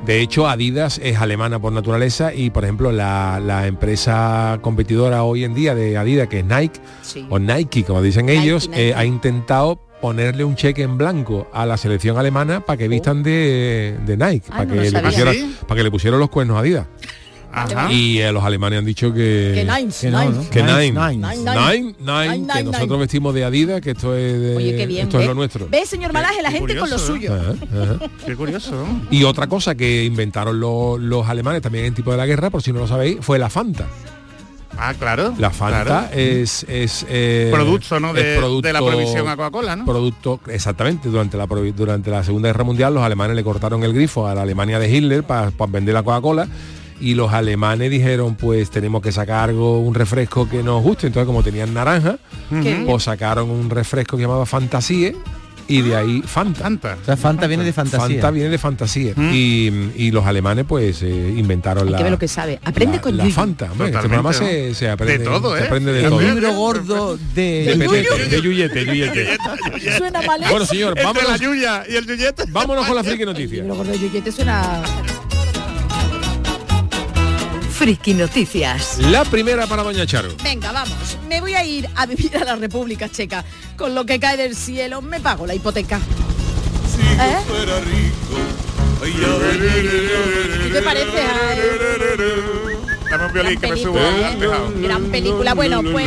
[0.04, 5.44] De hecho, Adidas es alemana por naturaleza y, por ejemplo, la, la empresa competidora hoy
[5.44, 7.26] en día de Adidas, que es Nike, Sí.
[7.30, 8.90] o Nike, como dicen Nike, ellos, Nike.
[8.90, 13.22] eh, ha intentado ponerle un cheque en blanco a la selección alemana para que vistan
[13.22, 15.56] de, de Nike, Ah, para, no que le pusiera- ¿Ah, sí?
[15.66, 16.86] para que le pusieron los cuernos a Adidas.
[17.52, 17.92] Ajá.
[17.92, 19.52] Y eh, los alemanes han dicho que...
[19.54, 20.36] Que Nines, Que no, Nines.
[20.36, 20.50] ¿no?
[20.50, 21.16] Que Nines, Nine.
[21.16, 22.98] Nine, Nine, nine, Nine, que nine, nosotros nine.
[22.98, 25.02] vestimos de Adidas, que esto es de, Oye, qué bien.
[25.06, 25.28] esto es ¿Ve?
[25.28, 25.68] lo nuestro.
[25.68, 26.40] ¿Ves, señor Malaje?
[26.42, 27.18] La qué gente con lo curioso, ¿eh?
[27.18, 27.34] suyo.
[27.34, 28.10] Ajá, ajá.
[28.26, 28.86] Qué curioso.
[29.10, 32.62] Y otra cosa que inventaron lo- los alemanes también en tipo de la guerra, por
[32.62, 33.86] si no lo sabéis, fue la Fanta.
[34.78, 35.34] Ah, claro.
[35.38, 36.08] La Fanta claro.
[36.14, 38.08] es, es eh, Producto, ¿no?
[38.16, 39.84] es De, de la provisión a Coca-Cola, ¿no?
[39.84, 44.26] Producto, exactamente, durante la, durante la Segunda Guerra Mundial los alemanes le cortaron el grifo
[44.26, 46.48] a la Alemania de Hitler para vender la Coca-Cola
[47.02, 51.26] y los alemanes dijeron pues tenemos que sacar algo, un refresco que nos guste, entonces
[51.26, 52.16] como tenían naranja,
[52.48, 52.86] Qué bien.
[52.86, 55.16] pues sacaron un refresco que llamaba Fantasie
[55.68, 56.60] y de ahí Fanta.
[56.62, 56.98] Fanta.
[57.00, 58.00] O sea, Fanta viene de fantasía.
[58.08, 59.14] Fanta viene de fantasía.
[59.32, 62.60] Y, y los alemanes pues eh, inventaron Hay la que ver lo que sabe.
[62.64, 63.34] Aprende la, con la Yuyu.
[63.34, 63.66] Fanta.
[63.72, 64.38] Este programa ¿no?
[64.38, 65.66] se, se aprende De todo, se ¿eh?
[65.66, 66.20] aprende de El todo.
[66.20, 67.76] libro gordo de...
[67.76, 67.88] De
[68.28, 69.36] de yuyete, yuyete.
[69.96, 70.42] Suena mal.
[70.42, 70.46] ¿eh?
[70.50, 72.44] Bueno, señor, Entre la vámonos, yuya y el yuyete.
[72.50, 73.58] vámonos con la friki noticia.
[73.62, 74.82] Libro gordo de Yuyete suena...
[77.82, 78.98] Friki Noticias.
[79.10, 80.28] La primera para Doña Charo.
[80.44, 81.18] Venga, vamos.
[81.28, 83.44] Me voy a ir a vivir a la República Checa.
[83.76, 85.96] Con lo que cae del cielo me pago la hipoteca.
[85.98, 87.38] ¿Eh?
[90.62, 91.22] ¿Qué te parece?
[91.22, 91.58] Ay,
[93.10, 94.36] Dame un violín que me subo película, al ¿eh?
[94.38, 94.72] tejado.
[94.80, 95.54] Gran película.
[95.54, 96.06] Bueno, pues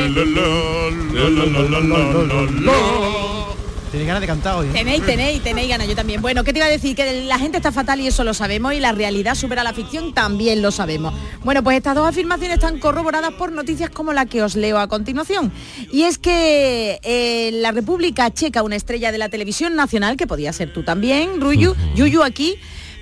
[3.96, 4.68] Tiene ganas de cantar hoy.
[4.68, 4.72] ¿eh?
[4.74, 5.88] tenéis, tenéis, tenéis ganas.
[5.88, 6.22] Yo también.
[6.22, 6.98] Bueno, ¿qué te iba a decir?
[6.98, 10.14] Que la gente está fatal y eso lo sabemos y la realidad supera la ficción
[10.14, 11.14] también lo sabemos.
[11.46, 14.90] Bueno, pues estas dos afirmaciones están corroboradas por noticias como la que os leo a
[14.90, 15.50] continuación.
[15.94, 20.52] Y es que eh, la República Checa, una estrella de la televisión nacional, que podía
[20.52, 22.56] ser tú también, Ruyu, Yuyu aquí,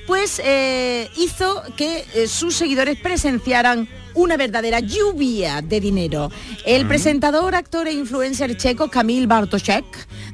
[0.06, 6.32] pues eh, hizo que eh, sus seguidores presenciaran una verdadera lluvia de dinero.
[6.66, 9.86] El presentador, actor e influencer checo Kamil Bartoszek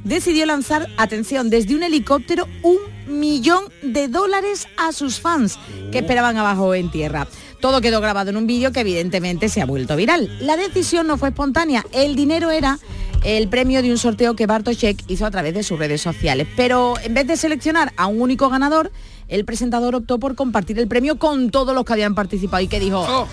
[0.03, 5.57] decidió lanzar, atención, desde un helicóptero un millón de dólares a sus fans
[5.91, 7.27] que esperaban abajo en tierra.
[7.59, 10.29] Todo quedó grabado en un vídeo que evidentemente se ha vuelto viral.
[10.39, 12.79] La decisión no fue espontánea, el dinero era
[13.23, 16.47] el premio de un sorteo que Bartoszek hizo a través de sus redes sociales.
[16.55, 18.91] Pero en vez de seleccionar a un único ganador,
[19.29, 22.79] el presentador optó por compartir el premio con todos los que habían participado y que
[22.79, 23.27] dijo...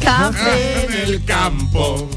[0.00, 2.08] Café En el campo.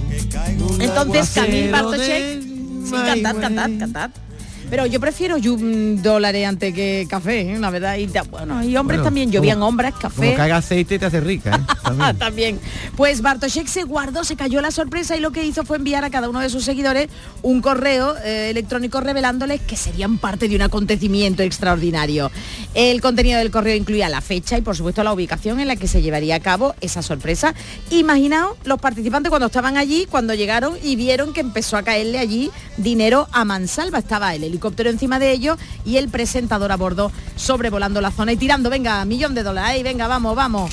[0.80, 2.41] entonces, Camil de
[2.84, 4.12] sí, cantad, cantad, cantad.
[4.70, 7.60] Pero yo prefiero mm, dólares antes que café, ¿eh?
[7.60, 7.98] la verdad.
[7.98, 10.36] Y bueno, y hombres Bueno, también, como- llovían hombres, Como café.
[10.36, 11.74] caiga aceite te hace rica, ¿eh?
[11.84, 12.18] También.
[12.18, 12.60] También.
[12.96, 16.10] Pues Bartoszek se guardó, se cayó la sorpresa y lo que hizo fue enviar a
[16.10, 17.10] cada uno de sus seguidores
[17.42, 22.30] un correo eh, electrónico revelándoles que serían parte de un acontecimiento extraordinario.
[22.76, 25.88] El contenido del correo incluía la fecha y por supuesto la ubicación en la que
[25.88, 27.56] se llevaría a cabo esa sorpresa.
[27.90, 32.52] Imaginaos los participantes cuando estaban allí, cuando llegaron y vieron que empezó a caerle allí
[32.78, 33.98] dinero a mansalva.
[34.00, 38.38] Estaba el helicóptero encima de ellos y el presentador a bordo sobrevolando la zona y
[38.38, 40.72] tirando, venga, millón de dólares, ahí, venga, vamos, vamos.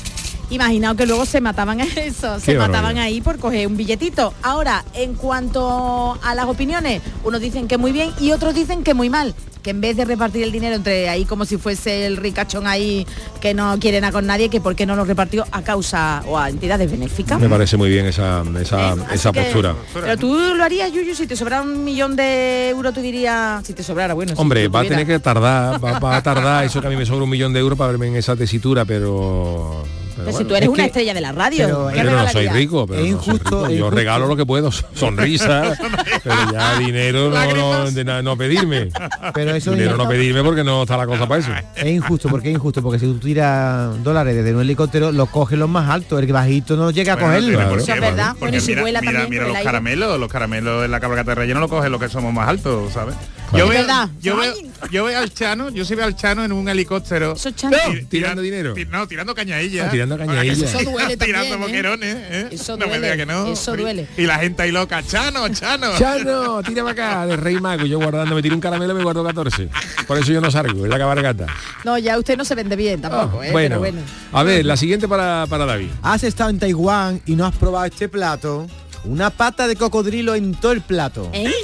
[0.49, 3.03] Imaginaos que luego se mataban eso, se Qué mataban barbaridad.
[3.03, 4.33] ahí por coger un billetito.
[4.43, 8.93] Ahora, en cuanto a las opiniones, unos dicen que muy bien y otros dicen que
[8.93, 9.33] muy mal.
[9.67, 13.05] Que en vez de repartir el dinero entre ahí como si fuese el ricachón ahí
[13.41, 16.37] que no quiere nada con nadie, que por qué no lo repartió a causa o
[16.37, 17.37] a entidades benéficas.
[17.37, 19.31] Me parece muy bien esa, esa, ¿Eh?
[19.33, 19.75] Que- postura.
[19.93, 23.73] Pero tú lo harías, Yuyu, si te sobrara un millón de euros, tú dirías, si
[23.73, 24.35] te sobrara, bueno.
[24.37, 27.05] Hombre, va a tener que tardar, va, va a tardar eso que a mí me
[27.05, 29.83] sobra un millón de euros para verme en esa tesitura, pero...
[30.17, 30.47] pero si bueno.
[30.49, 32.87] tú eres es una que- estrella de la radio, pero- ¿qué Pero no soy rico,
[32.87, 33.67] pero Es no soy injusto, rico.
[33.69, 33.95] Yo injusto.
[33.95, 35.77] regalo lo que puedo, sonrisa,
[36.23, 38.89] pero ya dinero no, no, de na- no pedirme.
[39.33, 41.51] Pero eso es, Dinero no pedirme porque no está la cosa para eso.
[41.75, 45.59] es injusto, porque es injusto, porque si tú tiras dólares desde un helicóptero, los cogen
[45.59, 47.53] los más altos, el bajito no llega a cogerlo.
[47.59, 47.75] Claro.
[47.77, 48.29] Eso es verdad.
[48.39, 50.85] porque Bueno, y si mira, vuela mira, también mira por el los caramelos, los caramelos
[50.85, 53.15] en la cabalgata de relleno lo cogen los que somos más altos, ¿sabes?
[53.53, 53.85] Yo veo,
[54.21, 54.53] yo veo,
[54.91, 57.33] yo veo al Chano, yo sí veo al Chano en un helicóptero.
[57.35, 57.77] Tirando
[58.09, 58.73] tira- dinero.
[58.73, 59.87] ti- no, tirando cañadillas.
[59.87, 60.73] Ah, tirando cañadillas.
[60.73, 61.57] Eso duele tirando también, ¿eh?
[61.57, 62.47] boquerones, ¿eh?
[62.51, 63.47] Eso no me duele, diga que no.
[63.53, 64.07] eso duele.
[64.17, 65.97] Y la gente ahí loca, Chano, Chano.
[65.97, 67.85] Chano, tírame acá, de Rey Mago.
[67.85, 69.69] Yo guardando, me tiro un caramelo y me guardo 14.
[70.07, 71.47] Por eso yo no salgo, es la cabalgata.
[71.85, 73.47] No, ya usted no se vende bien tampoco, ¿eh?
[73.49, 74.01] Ah, bueno, Pero bueno.
[74.33, 75.89] a ver, la siguiente para, para David.
[76.03, 78.67] Has estado en Taiwán y no has probado este plato.
[79.05, 81.29] Una pata de cocodrilo en todo el plato.
[81.33, 81.49] ¿Eh?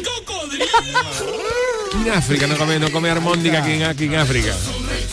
[1.93, 4.51] Aquí en África no come, no come armóndiga aquí en, aquí en África.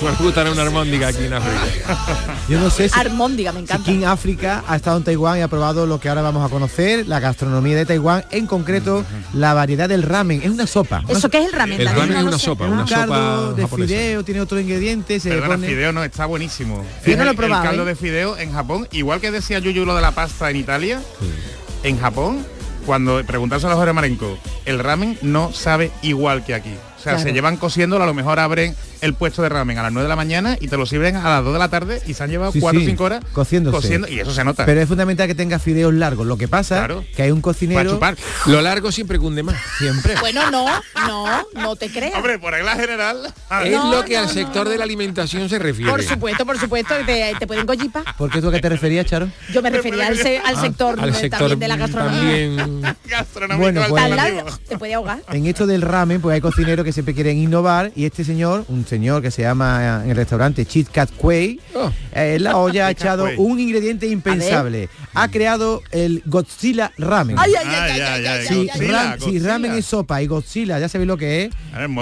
[0.03, 1.99] Me gusta una armóndiga aquí en África.
[2.49, 3.85] Yo no sé si Armóndiga, me si encanta.
[3.85, 7.07] King África ha estado en Taiwán y ha probado lo que ahora vamos a conocer,
[7.07, 10.41] la gastronomía de Taiwán, en concreto la variedad del ramen.
[10.43, 11.03] Es una sopa.
[11.07, 11.81] ¿Eso qué es el ramen?
[11.83, 15.29] El ramen es una sopa, un una caldo sopa de fideo, tiene otros ingredientes, se
[15.29, 15.69] Perdona, pone...
[15.69, 16.83] fideo no, está buenísimo.
[17.07, 17.87] Yo no lo he el- probado, El caldo ¿eh?
[17.87, 21.01] de fideo en Japón, igual que decía Yuyu lo de la pasta en Italia,
[21.83, 22.39] en Japón,
[22.87, 26.75] cuando preguntas a los jóvenes marenco, el ramen no sabe igual que aquí.
[27.01, 27.29] O sea, Claro.
[27.29, 30.09] se llevan cociéndolo, a lo mejor abren el puesto de ramen a las 9 de
[30.11, 32.29] la mañana y te lo sirven a las 2 de la tarde y se han
[32.31, 33.75] llevado Sí, 4 o sí, 5 horas cociéndose.
[33.75, 34.67] cociendo y eso se nota.
[34.67, 36.27] Pero es fundamental que tenga fideos largos.
[36.27, 37.05] Lo que pasa Claro.
[37.17, 38.17] que hay un para cocinero chupar.
[38.47, 39.57] Lo largo siempre cunde más.
[39.79, 40.15] siempre.
[40.21, 40.67] Bueno, no,
[41.07, 42.15] no, no te creas.
[42.17, 43.33] Hombre, por regla general.
[43.65, 45.91] Es No, lo que no, al no, sector de la alimentación se refiere.
[45.91, 48.05] Por supuesto, por supuesto, te, te pueden gollipa.
[48.19, 49.29] ¿Por qué tú a qué te referías, Charo?
[49.51, 52.21] Yo me refería al, se- al sector, Ah, al sector también de la gastronomía.
[52.21, 52.97] también
[53.59, 55.23] Bueno, pues- te puede ahogar.
[55.33, 58.65] En esto del ramen, pues hay cocineros que que siempre quieren innovar y este señor,
[58.69, 61.91] un señor que se llama en el restaurante Cheat Cat Quay, Oh.
[62.13, 63.37] eh, en la olla ha echado Quay.
[63.39, 64.89] un ingrediente impensable.
[65.15, 67.37] Ha creado el Godzilla Ramen.
[67.39, 68.55] Ay, ay, ay, Ay, ay, ay, ay, ay, ay, Si.
[68.67, 71.51] Godzilla, si ramen es sopa y Godzilla, ya sabéis lo que es.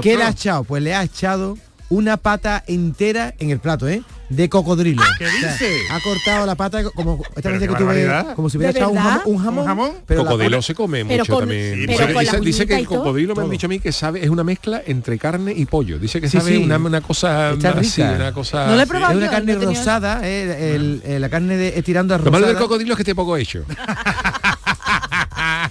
[0.02, 0.64] ¿Qué le ha echado?
[0.64, 1.58] Pues le ha echado
[1.90, 4.02] una pata entera en el plato, ¿eh?
[4.28, 5.02] De cocodrilo.
[5.18, 5.70] ¿Qué O sea, dice?
[5.90, 8.34] ha cortado la pata como esta Pero vez qué que tuve, barbaridad.
[8.34, 9.90] como si hubiera ¿De echado un jamón, un jamón, ¿Un jamón?
[10.06, 11.74] pero la- cocodrilo se come Pero mucho con- también.
[11.74, 13.78] sí, Dice- pero con dice, la dice que el cocodrilo me han dicho a mí
[13.80, 15.98] que sabe es una mezcla entre carne y pollo.
[15.98, 16.62] Dice que Sí, sabe sí.
[16.62, 18.14] Una, una cosa Está así, rica.
[18.16, 18.66] una cosa.
[18.66, 19.12] No lo he probado.
[19.12, 22.24] es una carne no rosada, eh, el- el- la carne de, eh, tirando a Lo
[22.30, 22.60] malo del rosada.
[22.68, 23.64] cocodrilo es que esté poco hecho.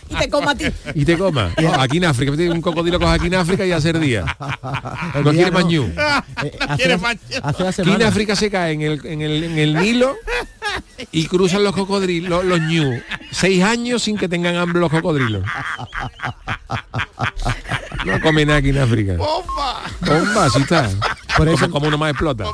[0.10, 0.66] Y te como a ti.
[0.96, 1.52] Y te coma.
[1.80, 4.26] Aquí en África, un cocodrilo coge aquí en África y hacer día.
[5.24, 5.84] No quiere mañú.
[5.86, 7.20] Eh, hace, quiere la- mañú.
[7.44, 8.04] hace la Aquí en.
[8.04, 10.16] África se cae en el, en el, en el Nilo
[11.12, 13.02] y cruzan los cocodrilos, los, ñu.
[13.32, 15.44] Seis años sin que tengan hambre los cocodrilos.
[18.06, 19.14] No comen nada aquí en África.
[19.18, 19.82] ¡Bomba!
[20.02, 20.90] Bomba, así está.
[21.38, 22.46] Por eso- como, uno más explota.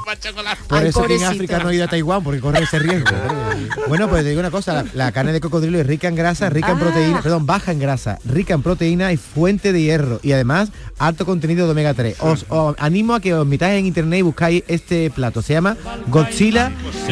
[0.68, 1.24] Por eso que en.
[1.24, 3.10] África no he ido a Taiwán, porque corre ese riesgo.
[3.88, 6.50] bueno, pues te digo una cosa, la, la carne de cocodrilo es rica en grasa,
[6.50, 6.80] rica en Ah.
[6.80, 10.20] proteína, perdón, baja en grasa, rica en proteína y fuente de hierro.
[10.24, 10.70] Y además,
[11.00, 12.18] alto contenido de omega 3.
[12.20, 15.42] Os, os animo a que os metáis en internet y buscáis este plato.
[15.42, 16.72] Se llama Godzilla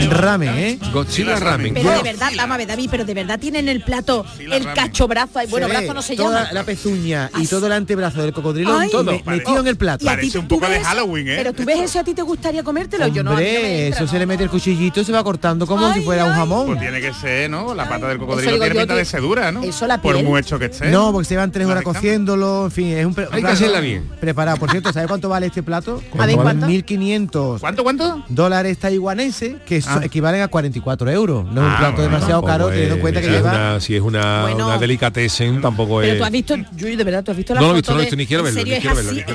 [0.10, 0.80] Ramen, ¿eh?
[0.94, 1.74] Godzilla Ramen.
[1.74, 5.08] Pero de verdad, vamos a ver, David, pero de verdad tienen el plato el cacho
[5.08, 5.40] brazo.
[5.50, 6.54] Bueno, brazo no se toda llama.
[6.54, 8.88] la pezuña y todo el antebrazo del cocodrilo Ay.
[8.88, 9.12] me- Todo.
[9.26, 10.06] metido en el plato.
[10.06, 11.36] Parece un poco de Halloween, ¿eh?
[11.38, 13.08] Pero tú ves eso, a ti te gustaría comértelo.
[13.08, 14.20] Yo no, a mí no me Hombre, entra, eso se no.
[14.20, 16.38] le mete el cuchillito y se va cortando como Ay, si fuera un ay.
[16.38, 16.66] jamón.
[16.68, 17.74] Pues tiene que ser, ¿no?
[17.76, 19.64] La pata del cocodrilo digo tiene yo, pinta de sedura, ¿no?
[19.64, 20.26] Eso, la Por piel.
[20.26, 20.90] muy hecho que esté.
[20.90, 23.48] No, porque se van tres ¿La horas cociéndolo, en fin, es un pre- Hay que
[23.50, 24.10] hacerla bien.
[24.20, 24.58] Preparado.
[24.58, 26.02] Por cierto, ¿sabe cuánto vale este plato?
[26.18, 26.68] A ver, ¿cuánto?
[26.68, 28.24] 1.500 ¿Cuánto, cuánto?
[28.30, 30.02] dólares taiwaneses, que Ah.
[30.04, 31.46] equivalen a 44 euros.
[31.46, 33.38] No es un Ah, plato bueno, demasiado caro, es- teniendo en cuenta que si es
[33.38, 33.52] lleva...
[33.52, 34.68] una- si es una, Bueno.
[34.68, 36.18] una delicatessen, tampoco Pero es.
[36.20, 37.96] tú has visto, Yuyu, de verdad, tú has visto la No lo he visto, no
[37.98, 38.66] lo he de- visto, ni quiero verlo, es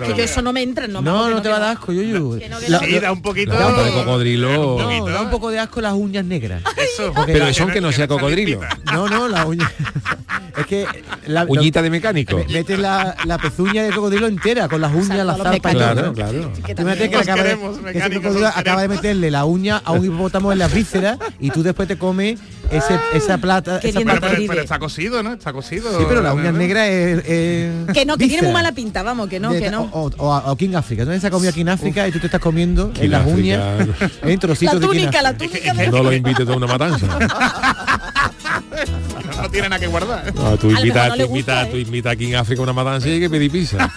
[0.01, 1.01] que yo eso no me entra, no.
[1.03, 1.93] No, no te va a dar asco,
[2.39, 2.87] Que no, que La- no.
[2.87, 3.53] Sí, da un poquito...
[3.53, 4.79] La pata de No, cocodrilo.
[4.79, 6.63] No, da un poco de asco las uñas negras.
[6.77, 7.13] Eso.
[7.15, 8.61] Porque Pero la- eso aunque no sea cocodrilo.
[8.93, 9.71] No, no, la uña...
[10.59, 10.87] es que...
[11.27, 12.37] La, lo- Uñita de mecánico.
[12.39, 15.77] me- Metes la, la pezuña de cocodrilo entera, con las uñas, sea, las zarpas y
[15.77, 16.13] Claro, todo.
[16.15, 16.53] claro.
[16.55, 20.53] Que que, acaba de, que ese cocodrilo acaba de meterle la uña a un hipopótamo
[20.53, 22.39] en la víscera y tú después te comes
[22.71, 23.79] ese, esa plata.
[23.79, 25.33] esa Pero, plata- pero, pero está cocido, ¿no?
[25.35, 25.99] Está cocido.
[25.99, 29.29] sí, pero las uñas negras es, es Que no, que tiene muy mala pinta, vamos,
[29.29, 29.89] que no, De- que no.
[29.93, 31.05] O, o- o aquí en África.
[31.05, 33.11] ¿Tú se ha comido aquí en África y tú te estás comiendo Aquí en en
[33.13, 33.61] las uñas
[34.23, 35.53] en La trocitos de en túnica, la África?
[35.59, 35.89] túnica de...
[35.91, 37.07] No lo invites a una matanza.
[39.37, 40.35] No tiene nada que guardar.
[40.35, 41.81] No, tú invitas, no tú invitas, gusta, tú ¿eh?
[41.83, 43.91] invitas aquí en África a una matanza y hay que pedir pizza.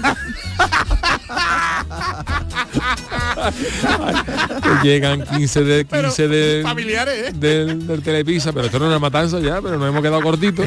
[4.82, 7.32] Que llegan 15 de 15 de familiares, ¿eh?
[7.34, 10.66] del, del Telepizza, pero esto no es una matanza ya, pero nos hemos quedado cortitos.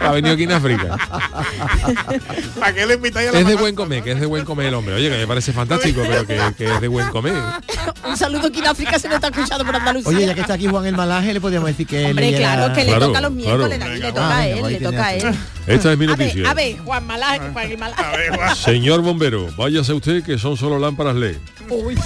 [0.00, 0.96] Ha venido aquí en África.
[2.58, 3.60] ¿Para qué le invitáis a la Es de matanza?
[3.60, 4.94] buen comer, que es de buen comer el hombre.
[4.94, 7.34] Oye, que me parece fantástico, pero que, que es de buen comer.
[8.06, 10.08] Un saludo aquí en África se lo está escuchando por Andalucía.
[10.16, 12.74] Oye, ya que está aquí Juan el Malaje, le podríamos decir que Hombre, leyera- claro,
[12.74, 13.94] que le Claro, toca los miércoles, claro.
[13.94, 15.34] Le Ah, toca a él, le toca a él.
[15.66, 16.50] Esta es mi A ver, noticia.
[16.50, 18.02] a ver, Juan Malaje, Juan el Malaje.
[18.42, 18.54] A.
[18.54, 21.36] Señor bombero, váyase usted que son solo lámparas LED.
[21.70, 21.96] Uy.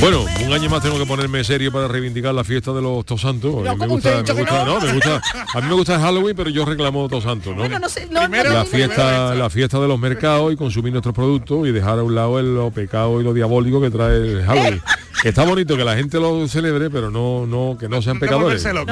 [0.00, 3.54] Bueno, un año más tengo que ponerme serio para reivindicar la fiesta de los Tosantos.
[3.54, 4.74] A mí me ¿cómo gusta, me gusta, no?
[4.74, 5.22] no, me gusta,
[5.54, 7.60] a mí me gusta el Halloween, pero yo reclamo Tosantos, ¿no?
[7.60, 10.56] Bueno, no sé, no, Primero- no, la no, fiesta, la fiesta de los mercados y
[10.56, 13.88] consumir nuestros productos y dejar a un lado el, lo pecado y lo diabólico que
[13.90, 14.82] trae el Halloween.
[14.82, 18.64] Que Está bonito que la gente lo celebre, pero no, no, que no sean pecadores.
[18.64, 18.84] no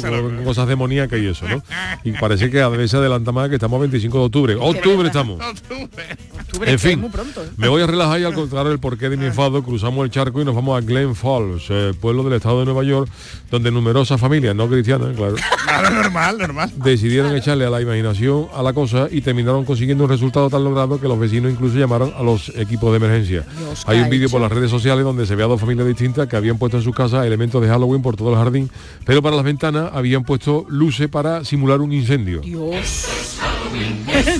[0.00, 1.62] con cosas demoníacas y eso, ¿no?
[2.04, 4.54] Y parece que a veces se adelanta más que estamos a 25 de octubre.
[4.54, 5.40] Octubre estamos.
[5.44, 7.50] Octubre, En fin, ¿eh?
[7.56, 10.40] me voy a relajar y al contar el porqué de mi enfado, cruzamos el charco
[10.40, 13.10] y nos vamos a Glen Falls, eh, pueblo del estado de Nueva York,
[13.50, 15.34] donde numerosas familias no cristianas, claro,
[15.66, 16.72] Claro, normal, normal.
[16.76, 21.00] decidieron echarle a la imaginación a la cosa y terminaron consiguiendo un resultado tan logrado
[21.00, 23.44] que los vecinos incluso llamaron a los equipos de emergencia.
[23.58, 25.86] Dios, Hay ¿qué un vídeo por las redes sociales donde se ve a dos familias
[25.86, 28.70] distintas que habían puesto en sus casas elementos de Halloween por todo el jardín,
[29.04, 32.40] pero para las ventanas habían puesto luces para simular un incendio.
[32.40, 33.38] Dios.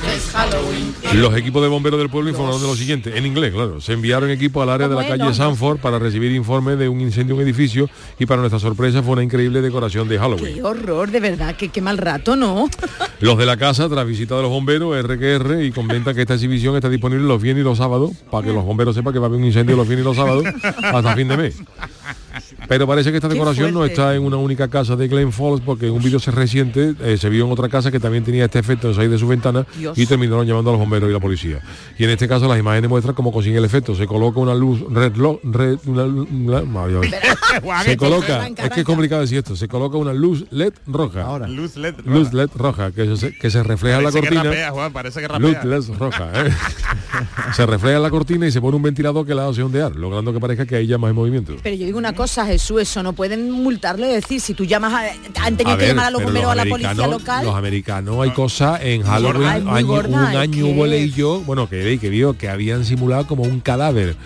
[1.14, 3.81] Los equipos de bomberos del pueblo informaron de lo siguiente, en inglés, claro.
[3.81, 7.35] Se enviaron equipos al área de la calle Sanford para recibir informes de un incendio
[7.35, 10.55] en un edificio y para nuestra sorpresa fue una increíble decoración de Halloween.
[10.55, 12.68] Qué horror, de verdad, que qué mal rato, ¿no?
[13.20, 16.77] Los de la casa, tras visita de los bomberos, RQR, y comentan que esta exhibición
[16.77, 19.29] está disponible los viernes y los sábados, para que los bomberos sepan que va a
[19.29, 20.44] haber un incendio los viernes y los sábados
[20.83, 21.57] hasta fin de mes.
[22.68, 25.87] Pero parece que esta decoración no está en una única casa de Glen Falls porque
[25.87, 28.88] en un vídeo reciente eh, se vio en otra casa que también tenía este efecto
[28.88, 29.96] en salir de su ventana Dios.
[29.99, 31.61] y terminaron llamando a los bomberos y la policía.
[31.99, 33.94] Y en este caso las imágenes muestran cómo consigue el efecto.
[33.94, 37.01] Se coloca una luz red, lo- red una, una-
[37.85, 41.22] se coloca, es que es complicado decir esto, se coloca una luz LED roja.
[41.22, 41.46] Ahora.
[41.49, 41.94] Luz LED.
[42.05, 44.42] Luz LED roja, que se, que se refleja en la que cortina.
[44.44, 45.57] rapea, Juan, parece que Luz.
[45.64, 46.51] LED roja, ¿eh?
[47.55, 50.33] se refleja en la cortina y se pone un ventilador que la hace ondear, logrando
[50.33, 51.55] que parezca que hay llamas en movimiento.
[51.62, 54.93] Pero yo digo una cosa, Jesús, eso no pueden multarlo y decir, si tú llamas
[54.93, 57.45] a, han tenido A que ver, llamar a los bomberos a la policía americanos- local.
[57.45, 59.49] Los americanos hay cosas en Halloween.
[59.49, 62.49] Ay, año- gorda, un año que- hubo leí yo, bueno, que veis que vio que
[62.49, 64.16] habían simulado como un cadáver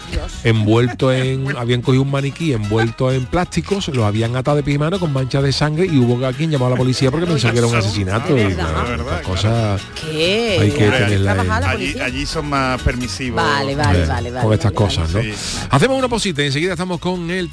[0.44, 4.78] envuelto en, habían cogido un maniquí envuelto en plásticos, lo habían atado de pie y
[4.78, 7.58] mano con manchas de sangre y hubo quien llamó a la policía porque pensó que
[7.58, 8.72] era un asesinato y verdad.
[8.84, 10.58] claro, cosas ¿Qué?
[10.60, 11.40] hay que Hay que tenerla
[11.70, 13.36] Allí, allí son más permisivos.
[13.42, 14.44] Vale, vale, eh, vale, vale.
[14.44, 15.22] con estas vale, cosas, ¿no?
[15.22, 15.32] Sí.
[15.70, 17.48] Hacemos una posita y enseguida estamos con el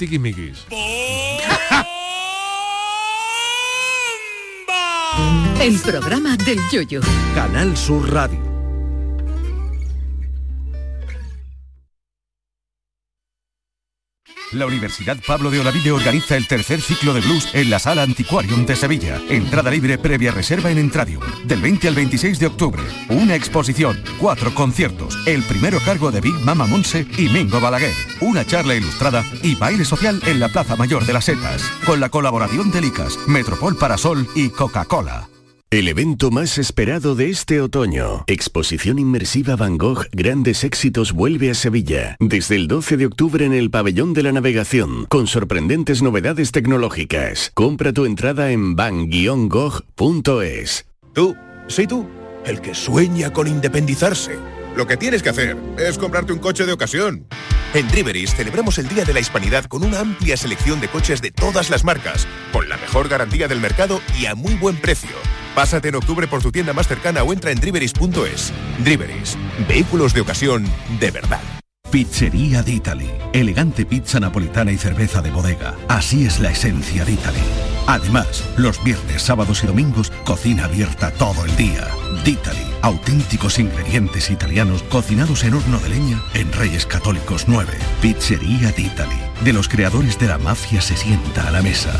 [5.60, 7.02] El programa del yoyo.
[7.34, 8.47] Canal Sur Radio.
[14.54, 18.66] La Universidad Pablo de Olavide organiza el tercer ciclo de blues en la Sala Antiquarium
[18.66, 19.20] de Sevilla.
[19.30, 21.22] Entrada libre previa reserva en Entradium.
[21.44, 22.82] Del 20 al 26 de octubre.
[23.10, 25.18] Una exposición, cuatro conciertos.
[25.26, 27.94] El primero cargo de Big Mama Monse y Mingo Balaguer.
[28.22, 31.62] Una charla ilustrada y baile social en la Plaza Mayor de las Setas.
[31.86, 35.28] Con la colaboración de Licas, Metropol Parasol y Coca-Cola.
[35.70, 38.24] El evento más esperado de este otoño.
[38.28, 42.16] Exposición inmersiva Van Gogh Grandes Éxitos vuelve a Sevilla.
[42.22, 47.52] Desde el 12 de octubre en el Pabellón de la Navegación, con sorprendentes novedades tecnológicas.
[47.54, 49.26] Compra tu entrada en van-gogh.es.
[51.14, 51.36] Tú,
[51.68, 52.08] sí tú,
[52.46, 54.40] el que sueña con independizarse.
[54.74, 57.28] Lo que tienes que hacer es comprarte un coche de ocasión.
[57.74, 61.32] En Driveris celebramos el Día de la Hispanidad con una amplia selección de coches de
[61.32, 65.10] todas las marcas, con la mejor garantía del mercado y a muy buen precio.
[65.58, 68.54] Pásate en octubre por tu tienda más cercana o entra en driveris.es.
[68.78, 69.36] Driveris,
[69.68, 70.64] vehículos de ocasión
[71.00, 71.42] de verdad.
[71.90, 73.10] Pizzería d'Italy.
[73.34, 75.74] Elegante pizza napolitana y cerveza de bodega.
[75.88, 77.40] Así es la esencia de Italy.
[77.88, 81.88] Además, los viernes, sábados y domingos, cocina abierta todo el día.
[82.24, 82.68] D'Italy.
[82.84, 87.74] Auténticos ingredientes italianos cocinados en horno de leña en Reyes Católicos 9.
[88.00, 89.20] Pizzería d'Italy.
[89.42, 92.00] De los creadores de la mafia se sienta a la mesa.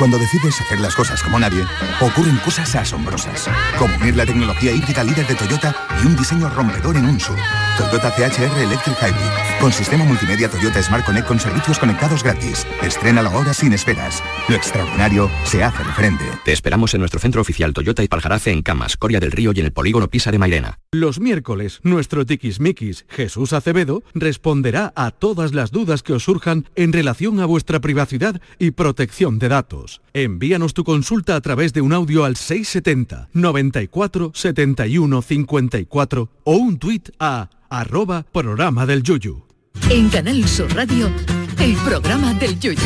[0.00, 1.62] Cuando decides hacer las cosas como nadie,
[2.00, 3.50] ocurren cosas asombrosas.
[3.78, 7.36] Como unir la tecnología híbrida líder de Toyota y un diseño rompedor en un SUV.
[7.76, 9.49] Toyota CHR Electric Hybrid.
[9.60, 12.66] Con sistema multimedia Toyota Smart Connect con servicios conectados gratis.
[12.82, 14.22] Estrena ahora sin esperas.
[14.48, 16.24] Lo extraordinario se hace diferente.
[16.46, 19.60] Te esperamos en nuestro centro oficial Toyota y Paljarafe en Camas, Coria del Río y
[19.60, 20.78] en el polígono Pisa de Mairena.
[20.92, 26.94] Los miércoles, nuestro tiquismiquis, Jesús Acevedo, responderá a todas las dudas que os surjan en
[26.94, 30.00] relación a vuestra privacidad y protección de datos.
[30.14, 36.78] Envíanos tu consulta a través de un audio al 670 94 71 54 o un
[36.78, 39.49] tuit a arroba programa del Yuyu.
[39.88, 41.10] En Canal Sur Radio,
[41.58, 42.82] el programa del yoyo.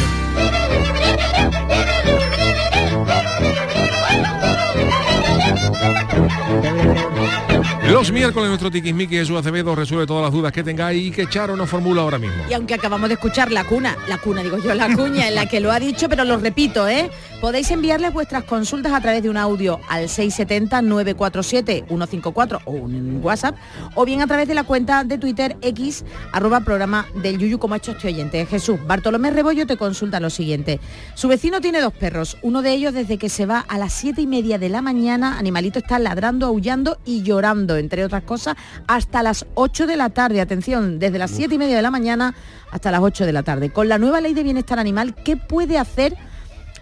[7.91, 11.57] Los miércoles nuestro tiquismiqui Jesús Acevedo resuelve todas las dudas que tengáis y que Charo
[11.57, 12.43] nos formula ahora mismo.
[12.49, 15.47] Y aunque acabamos de escuchar la cuna, la cuna digo yo, la cuña en la
[15.47, 17.11] que lo ha dicho, pero lo repito, ¿eh?
[17.45, 23.55] Podéis enviarles vuestras consultas a través de un audio al 670-947-154 o un WhatsApp,
[23.95, 27.75] o bien a través de la cuenta de Twitter X, arroba programa del Yuyu, como
[27.75, 28.47] ha hecho este oyente.
[28.47, 30.81] Jesús, Bartolomé Rebollo te consulta lo siguiente.
[31.17, 34.23] Su vecino tiene dos perros, uno de ellos desde que se va a las siete
[34.23, 39.23] y media de la mañana, animalito está ladrando, aullando y llorando, entre otras cosas, hasta
[39.23, 40.41] las 8 de la tarde.
[40.41, 42.35] Atención, desde las siete y media de la mañana
[42.71, 43.69] hasta las 8 de la tarde.
[43.69, 46.17] Con la nueva ley de bienestar animal, ¿qué puede hacer?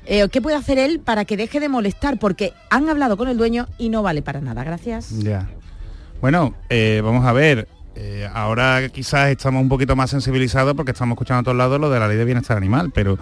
[0.07, 2.19] Eh, ¿Qué puede hacer él para que deje de molestar?
[2.19, 4.65] Porque han hablado con el dueño y no vale para nada.
[4.65, 5.11] Gracias.
[5.19, 5.49] Ya.
[6.21, 7.69] Bueno, eh, vamos a ver.
[7.95, 11.91] eh, ahora quizás estamos un poquito más sensibilizados porque estamos escuchando a todos lados lo
[11.91, 13.19] de la ley de bienestar animal, pero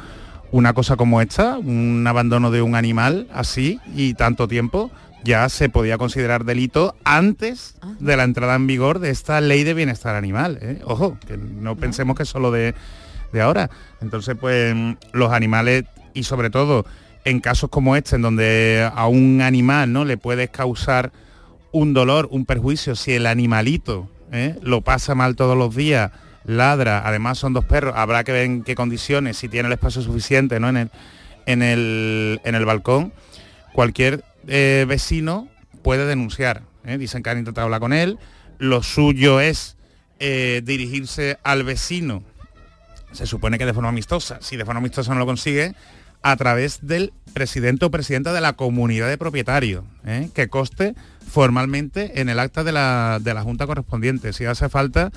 [0.52, 4.90] una cosa como esta, un abandono de un animal así y tanto tiempo,
[5.24, 9.74] ya se podía considerar delito antes de la entrada en vigor de esta ley de
[9.74, 10.58] bienestar animal.
[10.62, 10.80] ¿eh?
[10.84, 12.74] Ojo, que no pensemos que es solo de,
[13.32, 13.70] de ahora.
[14.00, 14.74] Entonces, pues
[15.12, 15.84] los animales
[16.14, 16.84] y sobre todo
[17.24, 20.04] en casos como este, en donde a un animal ¿no?
[20.04, 21.12] le puedes causar
[21.72, 24.56] un dolor, un perjuicio, si el animalito ¿eh?
[24.62, 26.10] lo pasa mal todos los días,
[26.44, 30.02] ladra, además son dos perros, habrá que ver en qué condiciones, si tiene el espacio
[30.02, 30.68] suficiente ¿no?
[30.68, 30.90] en, el,
[31.46, 33.12] en, el, en el balcón,
[33.72, 35.48] cualquier eh, vecino
[35.82, 36.62] puede denunciar.
[36.84, 36.98] ¿eh?
[36.98, 38.18] Dicen que han intentado hablar con él,
[38.58, 39.76] lo suyo es
[40.20, 42.22] dirigirse al vecino,
[43.12, 45.74] se supone que de forma amistosa, si de forma amistosa no lo consigue,
[46.22, 50.28] a través del presidente o presidenta de la comunidad de propietarios, ¿eh?
[50.34, 50.94] que coste
[51.34, 54.32] formalmente en el acta de la, de la Junta correspondiente.
[54.32, 55.10] Si hace falta,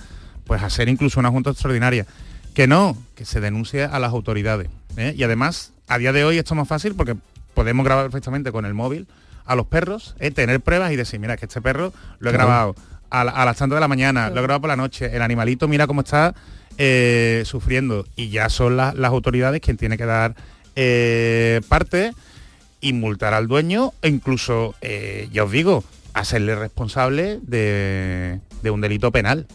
[0.45, 2.05] pues hacer incluso una Junta extraordinaria.
[2.53, 4.69] Que no, que se denuncie a las autoridades.
[4.95, 5.13] ¿eh?
[5.17, 7.15] Y además, a día de hoy esto es más fácil porque
[7.55, 9.07] podemos grabar perfectamente con el móvil
[9.45, 10.29] a los perros, ¿eh?
[10.31, 12.75] tener pruebas y decir, mira, que este perro lo he grabado
[13.09, 15.21] a, la- a las tantas de la mañana, lo he grabado por la noche, el
[15.23, 16.35] animalito mira cómo está
[16.77, 18.05] eh, sufriendo.
[18.15, 20.35] Y ya son la- las autoridades quien tiene que dar
[20.75, 22.13] eh, parte
[22.81, 28.81] y multar al dueño e incluso, eh, ya os digo, hacerle responsable de, de un
[28.81, 29.47] delito penal.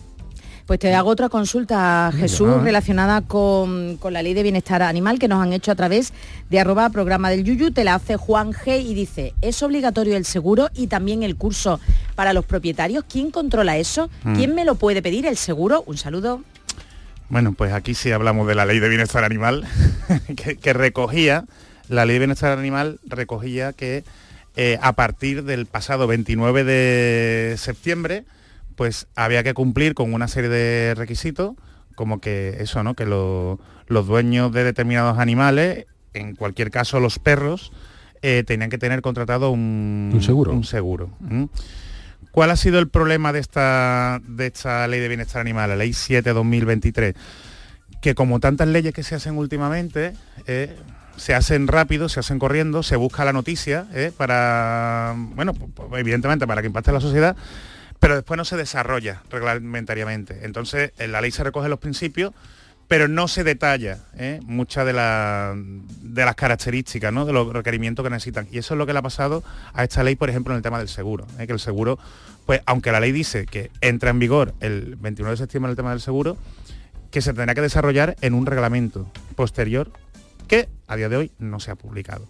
[0.66, 5.27] Pues te hago otra consulta, Jesús, relacionada con, con la ley de bienestar animal que
[5.27, 6.12] nos han hecho a través
[6.51, 7.71] de arroba programa del Yuyu.
[7.71, 11.81] Te la hace Juan G y dice, ¿es obligatorio el seguro y también el curso
[12.14, 13.05] para los propietarios?
[13.11, 14.11] ¿Quién controla eso?
[14.25, 14.35] Mm.
[14.37, 15.25] ¿Quién me lo puede pedir?
[15.25, 15.85] ¿El seguro?
[15.87, 16.43] Un saludo.
[17.29, 19.66] Bueno, pues aquí sí hablamos de la ley de bienestar animal,
[20.37, 21.45] que, que recogía,
[21.89, 24.05] la ley de bienestar animal recogía que
[24.57, 28.24] eh, a partir del pasado 29 de septiembre,
[28.76, 31.53] pues había que cumplir con una serie de requisitos,
[31.95, 32.95] como que eso, ¿no?
[32.95, 33.59] Que lo-
[33.89, 37.72] los dueños de determinados animales, en cualquier caso los perros,
[38.22, 40.53] eh, tenían que tener contratado un, Un seguro.
[40.53, 41.11] Un seguro.
[42.39, 45.91] ¿Cuál ha sido el problema de esta, de esta ley de bienestar animal, la ley
[45.91, 47.16] 7-2023?
[48.01, 50.12] Que como tantas leyes que se hacen últimamente,
[50.47, 50.76] eh,
[51.16, 56.01] se hacen rápido, se hacen corriendo, se busca la noticia eh, para, bueno, pues, pues,
[56.01, 57.34] evidentemente para que impacte la sociedad,
[57.99, 60.45] pero después no se desarrolla reglamentariamente.
[60.45, 62.34] Entonces, en la ley se recogen los principios,
[62.89, 64.41] pero no se detalla ¿eh?
[64.45, 67.26] muchas de, la- de las características, ¿no?
[67.26, 68.49] de los requerimientos que necesitan.
[68.51, 70.62] Y eso es lo que le ha pasado a esta ley, por ejemplo, en el
[70.62, 71.26] tema del seguro.
[71.39, 71.47] ¿eh?
[71.47, 71.99] Que el seguro,
[72.47, 75.91] pues aunque la ley dice que entra en vigor el 29 de septiembre el tema
[75.91, 76.39] del seguro,
[77.11, 79.91] que se tendrá que desarrollar en un reglamento posterior
[80.47, 82.26] que a día de hoy no se ha publicado.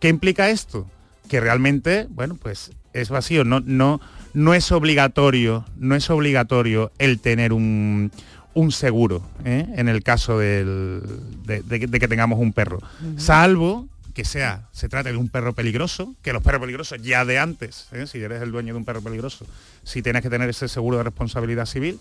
[0.00, 0.86] ¿Qué implica esto?
[1.28, 4.00] Que realmente, bueno, pues es vacío, no, no,
[4.34, 8.12] no es obligatorio, no es obligatorio el tener un,
[8.54, 9.66] un seguro ¿eh?
[9.76, 11.02] en el caso del-
[11.44, 12.78] de, de que- de que tengamos un perro.
[13.16, 17.38] Salvo que sea, se trate de un perro peligroso, que los perros peligrosos ya de
[17.40, 18.06] antes, ¿eh?
[18.06, 19.44] si eres el dueño de un perro peligroso,
[19.82, 21.98] si tienes que tener ese seguro de responsabilidad civil,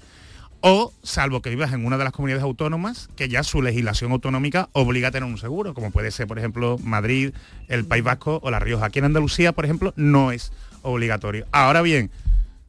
[0.62, 4.70] o salvo que vivas en una de las comunidades autónomas que ya su legislación autonómica
[4.74, 7.34] obliga a tener un seguro, como puede ser, por ejemplo, Madrid,
[7.68, 8.86] el País Vasco o La Rioja.
[8.86, 11.48] Aquí en Andalucía, por ejemplo, no es obligatorio.
[11.52, 12.12] Ahora bien,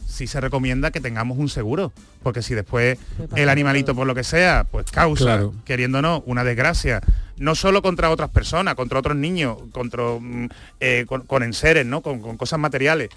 [0.06, 1.92] sí se recomienda que tengamos un seguro,
[2.22, 2.98] porque si después
[3.36, 5.54] el animalito, por lo que sea, pues causa, Claro.
[5.64, 7.00] queriendo o no, una desgracia,
[7.36, 10.48] no solo contra otras personas, contra otros niños, contra, mm,
[10.80, 12.00] eh, con, con enseres, ¿no?
[12.02, 13.08] con, con cosas materiales,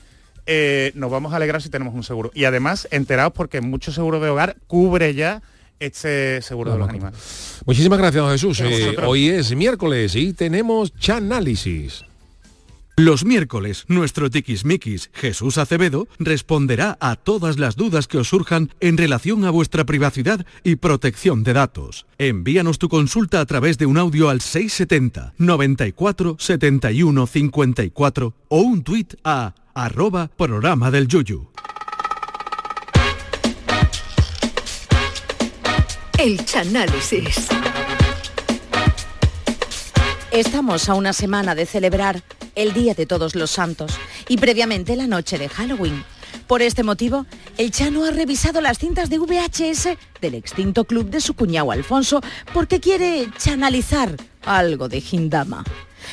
[0.45, 2.31] eh, nos vamos a alegrar si tenemos un seguro.
[2.33, 5.41] Y además, enterados porque muchos seguros de hogar cubre ya
[5.79, 7.59] este seguro de los animales.
[7.65, 8.59] Muchísimas gracias, don Jesús.
[8.61, 12.03] Eh, hoy es miércoles y tenemos Chanálisis.
[12.99, 18.97] Los miércoles, nuestro tiquismiquis Jesús Acevedo responderá a todas las dudas que os surjan en
[18.97, 22.07] relación a vuestra privacidad y protección de datos.
[22.17, 28.81] Envíanos tu consulta a través de un audio al 670 94 71 54 o un
[28.81, 31.51] tuit a arroba programa del Yuyu.
[36.17, 37.47] El Chanálisis.
[40.31, 42.21] Estamos a una semana de celebrar
[42.55, 43.97] el Día de Todos los Santos
[44.27, 46.03] y previamente la noche de Halloween.
[46.47, 47.25] Por este motivo,
[47.57, 52.21] el Chano ha revisado las cintas de VHS del extinto club de su cuñado Alfonso
[52.53, 55.63] porque quiere chanalizar algo de Hindama.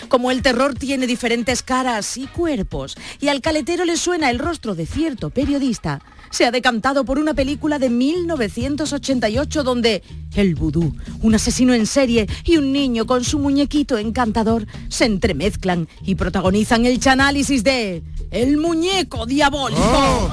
[0.09, 4.75] Como el terror tiene diferentes caras y cuerpos y al caletero le suena el rostro
[4.75, 10.03] de cierto periodista, se ha decantado por una película de 1988 donde
[10.35, 15.89] el vudú, un asesino en serie y un niño con su muñequito encantador se entremezclan
[16.05, 20.31] y protagonizan el chanálisis de El muñeco diabólico.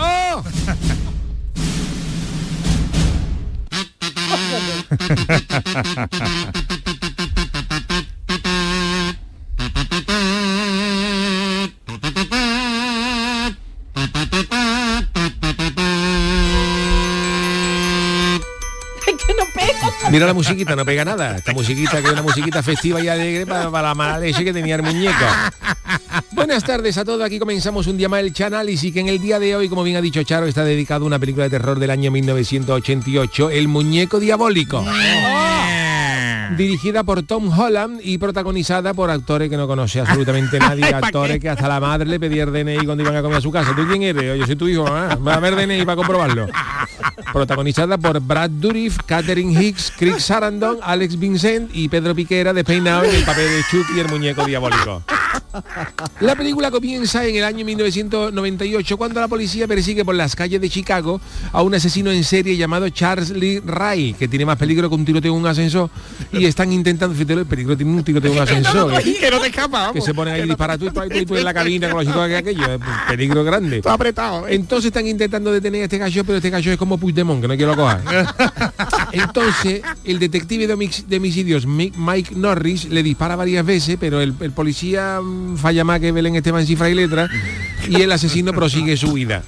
[4.89, 6.70] Es que
[20.11, 21.37] Mira la musiquita, no pega nada.
[21.37, 24.51] Esta musiquita que es una musiquita festiva y alegre para, para la mala leche que
[24.51, 25.25] tenía el muñeco.
[26.31, 29.39] Buenas tardes a todos, aquí comenzamos un día más el Chanálisis que en el día
[29.39, 31.91] de hoy, como bien ha dicho Charo, está dedicado a una película de terror del
[31.91, 34.83] año 1988, El Muñeco Diabólico.
[36.57, 41.47] Dirigida por Tom Holland y protagonizada por actores que no conoce absolutamente nadie, actores que
[41.47, 43.73] hasta la madre le pedía el DNI cuando iban a comer a su casa.
[43.73, 44.37] ¿Tú quién eres?
[44.37, 45.15] Yo soy tu hijo, ¿eh?
[45.25, 46.47] va a ver DNI para comprobarlo.
[47.31, 53.15] Protagonizada por Brad Dourif, Catherine Hicks, Chris Sarandon, Alex Vincent y Pedro Piquera despeinado en
[53.15, 55.03] el papel de Chuck y el muñeco diabólico.
[56.19, 60.69] La película comienza en el año 1998 cuando la policía persigue por las calles de
[60.69, 61.19] Chicago
[61.51, 65.05] a un asesino en serie llamado Charles Lee Ray, que tiene más peligro que un
[65.05, 65.89] tiroteo en un ascensor
[66.31, 69.03] y están intentando, fíjate, el peligro tiene un tiroteo en un ascensor.
[69.03, 71.53] que no te escapa, que se ponen ahí disparar tú, tú, tú, tú en la
[71.53, 73.77] cabina con los chicos que aquello, es peligro grande.
[73.77, 74.47] Está apretado.
[74.47, 74.55] ¿eh?
[74.55, 77.57] Entonces están intentando detener a este gallo, pero este gallo es como Puigdemont, que no
[77.57, 78.01] quiero coger.
[79.11, 85.19] Entonces, el detective de, homicidios Mike Norris le dispara varias veces, pero el, el policía
[85.21, 87.29] mm, falla más que Belén Esteban cifra y letra
[87.87, 89.43] y el asesino prosigue su vida.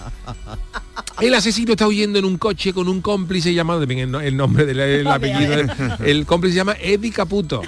[1.21, 4.35] El asesino está huyendo en un coche con un cómplice llamado, también el, no- el
[4.35, 5.71] nombre del el apellido, el,
[6.03, 7.61] el cómplice se llama Eddie Caputo.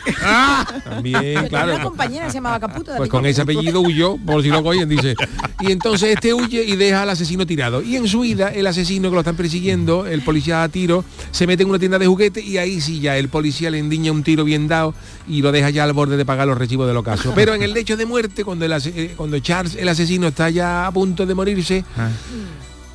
[0.84, 1.76] También, Yo tenía claro.
[1.76, 2.92] una compañera se llamaba Caputo.
[2.92, 5.16] de Pues con ese apellido huyó, por si lo cogen, dice.
[5.62, 7.82] Y entonces este huye y deja al asesino tirado.
[7.82, 11.46] Y en su huida, el asesino que lo están persiguiendo, el policía a tiro, se
[11.48, 14.24] mete en una tienda de juguetes y ahí sí ya el policía le endiña un
[14.24, 14.94] tiro bien dado
[15.28, 17.32] y lo deja ya al borde de pagar los recibos del ocaso.
[17.36, 20.88] Pero en el lecho de muerte, cuando, el eh, cuando Charles, el asesino, está ya
[20.88, 21.86] a punto de morirse,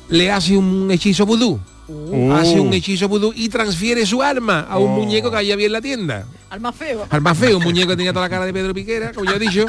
[0.09, 1.59] le hace un hechizo vudú.
[1.87, 2.31] Uh.
[2.31, 4.95] Hace un hechizo vudú y transfiere su arma a un Oh.
[5.01, 6.25] muñeco que había en la tienda.
[6.49, 7.05] Al más feo.
[7.09, 9.35] Al más feo, un muñeco que tenía toda la cara de Pedro Piquera, como ya
[9.37, 9.65] he dicho.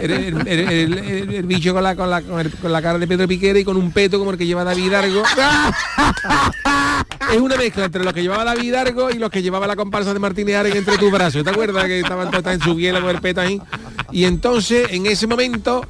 [0.00, 2.82] El, el- el- el- el- el bicho con la, con, la, con el- con la
[2.82, 5.22] cara de Pedro Piquera y con un peto como el que lleva David Argo.
[7.32, 10.12] Es una mezcla entre los que llevaba David Argo y los que llevaba la comparsa
[10.12, 11.44] de Martínez Argen entre tus brazos.
[11.44, 13.60] ¿Te acuerdas que estaban todas en su biela con el peto ahí?
[14.10, 15.84] Y entonces, en ese momento,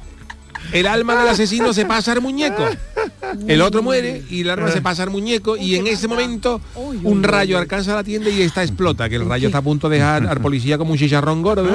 [0.73, 2.63] el alma del asesino se pasa al muñeco.
[3.47, 6.61] El otro muere y el arma se pasa al muñeco y en ese momento
[7.03, 9.97] un rayo alcanza la tienda y esta explota, que el rayo está a punto de
[9.97, 11.67] dejar al policía como un chicharrón gordo.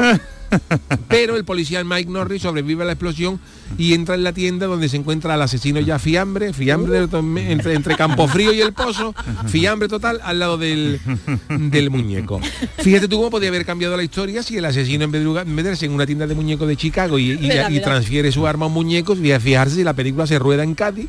[1.09, 3.41] Pero el policía Mike Norris sobrevive a la explosión
[3.79, 7.97] y entra en la tienda donde se encuentra el asesino ya fiambre, fiambre entre, entre
[7.97, 9.15] Campofrío y el Pozo,
[9.47, 11.01] fiambre total al lado del,
[11.49, 12.41] del muñeco.
[12.79, 15.87] Fíjate tú cómo podía haber cambiado la historia si el asesino en vez de meterse
[15.87, 17.37] en una tienda de muñecos de Chicago y,
[17.83, 20.75] transfiere su arma a un muñeco, y a fijarse si la película se rueda en
[20.75, 21.09] Cádiz.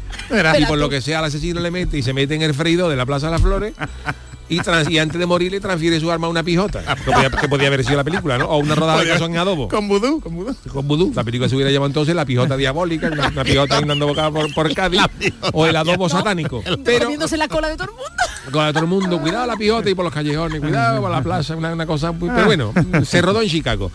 [0.60, 2.90] Y por lo que sea el asesino le mete y se mete en el freído
[2.90, 3.74] de la Plaza de las Flores
[4.50, 7.30] y, trans- y antes de morir le transfiere su arma a una pijota, que podía,
[7.30, 8.46] que podía haber sido la película, ¿no?
[8.46, 9.68] O una rodada de en adobo.
[9.68, 10.56] Con vudú, con vudú.
[10.72, 11.12] Con vudú.
[11.16, 14.54] La película se hubiera llamado entonces La pijota diabólica, una, una pijota andando bocada por,
[14.54, 15.02] por Cádiz,
[15.54, 16.64] o el adobo satánico.
[16.84, 18.12] Pero Comiéndose la cola de todo el mundo.
[18.52, 21.56] con todo el mundo, cuidado la pijota y por los callejones, cuidado por la plaza,
[21.56, 22.74] una, una cosa, muy- pero bueno,
[23.06, 23.92] se rodó en Chicago.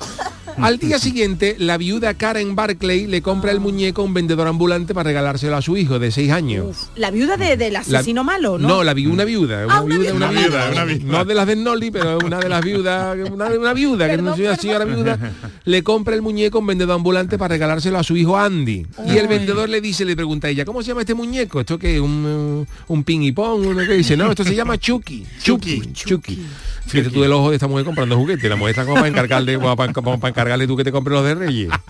[0.59, 4.95] Al día siguiente, la viuda Karen Barclay le compra el muñeco a un vendedor ambulante
[4.95, 6.89] para regalárselo a su hijo de seis años.
[6.95, 8.69] La viuda de- del La- asesino malo, ¿no?
[8.69, 10.43] No, la vi una viuda, una, Ah, una viuda, una viuda.
[10.47, 11.05] viuda, Una viuda.
[11.19, 14.35] no de las de Nolly, pero una de las viudas, una, una viuda, que no
[14.35, 15.19] una señora viuda,
[15.65, 18.87] le compra el muñeco a un vendedor ambulante para regalárselo a su hijo Andy.
[19.07, 21.61] Y el vendedor le dice, le pregunta a ella, ¿cómo se llama este muñeco?
[21.61, 21.99] ¿Esto qué?
[22.01, 23.67] ¿Un, un ping y pong?
[23.67, 24.17] ¿Uno que dice?
[24.17, 25.25] No, esto se llama Chucky.
[25.43, 25.81] Chucky.
[25.93, 26.39] Chucky.
[26.85, 28.51] Fíjate tú el ojo de esta mujer comprando juguetes.
[28.51, 31.24] La mujer está como para encargarle, para, como para encargarle tú que te compres los
[31.24, 31.70] de Reyes.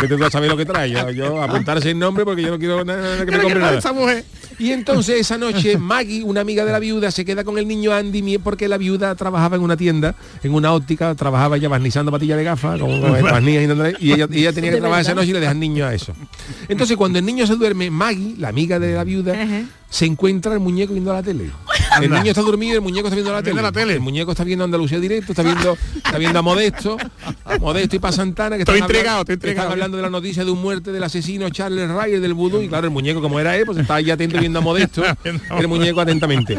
[0.00, 0.90] Que tú no sabes lo que trae.
[0.90, 3.78] Yo, yo apuntarse el nombre porque yo no quiero nada, nada que me compre nada.
[3.78, 4.24] Esa mujer.
[4.58, 7.92] Y entonces esa noche Maggie, una amiga de la viuda, se queda con el niño
[7.92, 12.36] Andy porque la viuda trabajaba en una tienda, en una óptica, trabajaba ya barnizando patillas
[12.36, 12.90] de gafas, con,
[13.48, 13.56] y
[14.12, 16.12] ella, y ella tenía que trabajar esa noche y le deja al niño a eso.
[16.68, 19.34] Entonces cuando el niño se duerme, Maggie, la amiga de la viuda,
[19.88, 21.50] se encuentra el muñeco viendo la tele.
[22.02, 23.62] El niño está dormido el muñeco está viendo la, tele.
[23.62, 23.94] la tele.
[23.94, 26.98] El muñeco está viendo Andalucía directo, está viendo, está viendo a Modesto,
[27.44, 29.62] a Modesto y pa Santana que Estoy hablando, estoy intrigado.
[29.62, 32.68] están hablando de la noticia de un muerte del asesino Charles Ryan del vudú y
[32.68, 36.00] claro, el muñeco como era él, pues estaba ahí atento viendo a Modesto, el muñeco
[36.00, 36.58] atentamente.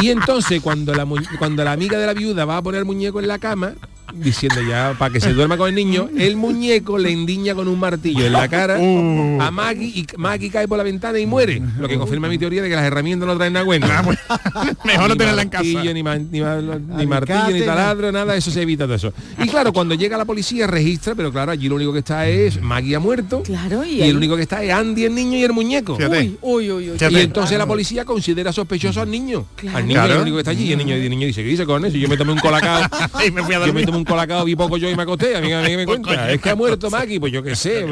[0.00, 1.06] Y entonces cuando la,
[1.38, 3.74] cuando la amiga de la viuda va a poner el muñeco en la cama,
[4.14, 7.78] diciendo ya para que se duerma con el niño, el muñeco le endiña con un
[7.78, 11.88] martillo en la cara a Maggie y Maggie cae por la ventana y muere, lo
[11.88, 14.02] que confirma mi teoría de que las herramientas no traen a cuenta.
[14.84, 15.64] Mejor no tenerla en casa.
[15.64, 16.56] Ni, ma- ni ma-
[16.96, 19.12] ni martillo, ni taladro, nada, eso se evita todo eso.
[19.42, 22.60] Y claro, cuando llega la policía registra, pero claro, allí lo único que está es
[22.60, 23.42] Maggie ha muerto.
[23.42, 25.96] Claro, y, Y ahí- el único que está es Andy, el niño y el muñeco.
[26.40, 26.96] Uy, uy, uy.
[27.10, 29.46] Y entonces la policía considera sospechoso al niño.
[29.74, 30.14] Al niño Claro.
[30.16, 30.64] el único que está allí.
[30.64, 31.96] Y el niño, y el niño dice, ¿qué dice con eso?
[31.96, 32.82] Y yo me tomé un colacao.
[33.26, 33.86] Y me fui a yo me dormir.
[33.86, 35.36] tomé un un colacao y poco yo y me acosté.
[35.36, 36.30] A mí, a mí me cuenta.
[36.30, 37.84] Es que ha muerto Maggie, pues yo qué sé,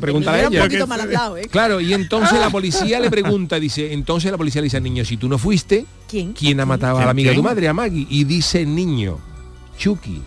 [0.00, 0.62] pregúntale a Era un ella.
[0.64, 1.48] poquito mal hablado, ¿eh?
[1.50, 5.04] Claro, y entonces la policía le pregunta, dice, entonces la policía le dice al niño,
[5.04, 6.60] si tú no fuiste, ¿Quién?
[6.60, 8.06] ha matado a la amiga de tu madre, a Maggie?
[8.08, 9.18] Y dice el niño,
[9.78, 10.22] Chucky.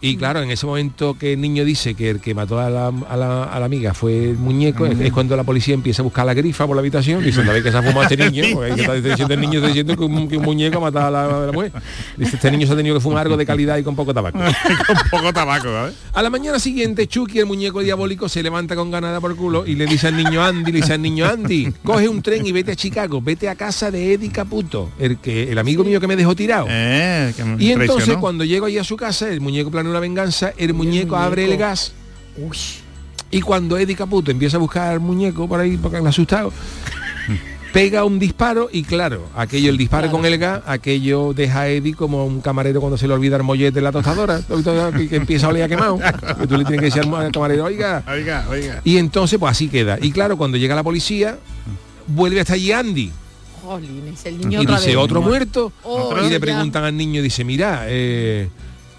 [0.00, 2.88] Y claro, en ese momento que el niño dice que el que mató a la,
[2.88, 6.04] a la- a la amiga fue el muñeco, es, es cuando la policía empieza a
[6.04, 8.44] buscar la grifa por la habitación, diciendo, a ver que se ha fumado este niño,
[8.54, 11.06] porque que está diciendo el niño, está diciendo que un, que un muñeco ha matado
[11.06, 11.72] a la, la mujer.
[12.16, 14.38] Dice, este niño se ha tenido que fumar algo de calidad y con poco tabaco.
[14.86, 15.94] con poco tabaco, ¿sabes?
[16.12, 19.74] A la mañana siguiente, Chucky, el muñeco diabólico, se levanta con ganada por culo y
[19.74, 22.72] le dice al niño Andy, le dice al niño Andy, coge un tren y vete
[22.72, 26.16] a Chicago, vete a casa de Eddie Caputo, el que el amigo mío que me
[26.16, 26.66] dejó tirado.
[26.68, 30.00] Eh, que me y entonces cuando llego ahí a su casa, el muñeco planea una
[30.00, 31.92] venganza, el muñeco abre el gas.
[33.30, 36.52] Y cuando Eddie Caputo empieza a buscar al muñeco por ahí, porque le ha asustado,
[37.72, 41.94] pega un disparo y claro, aquello, el disparo con el gas, aquello deja a Eddie
[41.94, 44.40] como un camarero cuando se le olvida el mollete en la tostadora,
[44.92, 45.98] que, que empieza a oler a quemado.
[46.38, 48.04] Que tú le tienes que decir al camarero, oiga.
[48.06, 48.80] Oiga, oiga.
[48.84, 49.98] Y entonces, pues así queda.
[50.00, 51.38] Y claro, cuando llega la policía,
[52.06, 53.10] vuelve hasta allí Andy.
[53.64, 54.96] Jolines, el niño Y otra dice, vez.
[54.96, 55.72] otro muerto.
[55.82, 56.40] Oh, y le ya.
[56.40, 58.48] preguntan al niño, dice, mira, eh,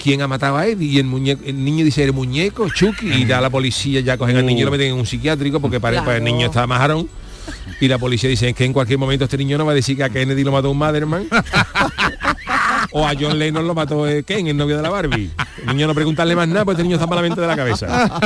[0.01, 0.87] ¿quién ha matado a Eddie?
[0.87, 3.11] Y el, muñeco, el niño dice, el muñeco, Chucky.
[3.11, 5.79] Y ya la policía ya cogen al niño y lo meten en un psiquiátrico porque
[5.79, 7.07] parece que el niño está majarón.
[7.79, 9.95] Y la policía dice, es que en cualquier momento este niño no va a decir
[9.95, 11.27] que a Kennedy lo mató un Maderman.
[12.91, 15.31] o a John Lennon lo mató eh, Ken, el novio de la Barbie.
[15.61, 18.21] El niño no preguntarle más nada, porque este niño está malamente de la cabeza.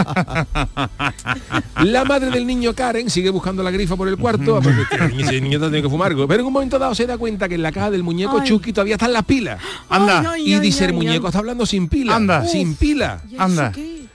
[1.84, 5.30] La madre del niño Karen sigue buscando la grifa por el cuarto, porque el niño,
[5.30, 6.28] el niño tiene que fumar algo.
[6.28, 8.48] Pero en un momento dado se da cuenta que en la caja del muñeco Ay.
[8.48, 9.62] Chucky todavía están las pilas.
[9.90, 10.32] Anda.
[10.34, 12.16] Ay, y dice el muñeco está hablando sin pila.
[12.16, 12.46] Anda.
[12.46, 13.22] Sin pila.
[13.38, 13.72] Anda.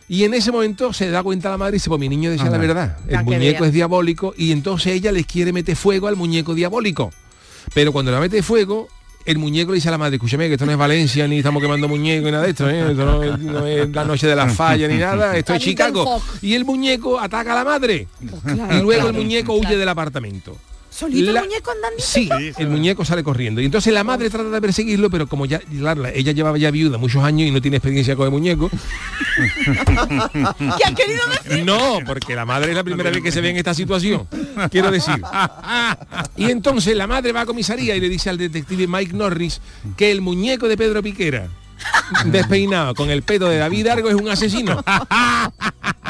[0.07, 2.47] Y en ese momento se da cuenta la madre y dice, pues mi niño decía
[2.47, 2.59] Anda.
[2.59, 2.99] la verdad.
[3.09, 7.11] El muñeco es diabólico y entonces ella les quiere meter fuego al muñeco diabólico.
[7.73, 8.89] Pero cuando la mete fuego,
[9.25, 11.63] el muñeco le dice a la madre, escúchame, que esto no es Valencia, ni estamos
[11.63, 12.91] quemando muñecos, ni nada de esto, ¿eh?
[12.91, 16.23] Esto no es, no es la noche de las fallas, ni nada, esto es Chicago.
[16.43, 18.07] Y el muñeco ataca a la madre.
[18.45, 20.57] claro, y luego claro, el muñeco huye del apartamento.
[20.95, 21.97] Solito La- el muñeco andando.
[21.99, 23.61] Sí, el muñeco sale corriendo.
[23.61, 25.61] Y entonces la madre trata de perseguirlo, pero como ya,
[26.15, 28.71] ella llevaba ya viuda muchos años y no tiene experiencia con el muñeco.
[29.59, 31.65] ¿Qué has querido decir?
[31.65, 34.29] No, porque la madre es la primera vez que se ve en esta situación.
[34.71, 35.21] Quiero decir.
[36.37, 39.61] Y entonces la madre va a comisaría y le dice al detective Mike Norris
[39.97, 41.49] que el muñeco de Pedro Piquera,
[42.27, 44.83] despeinado con el pedo de David Argo, es un asesino.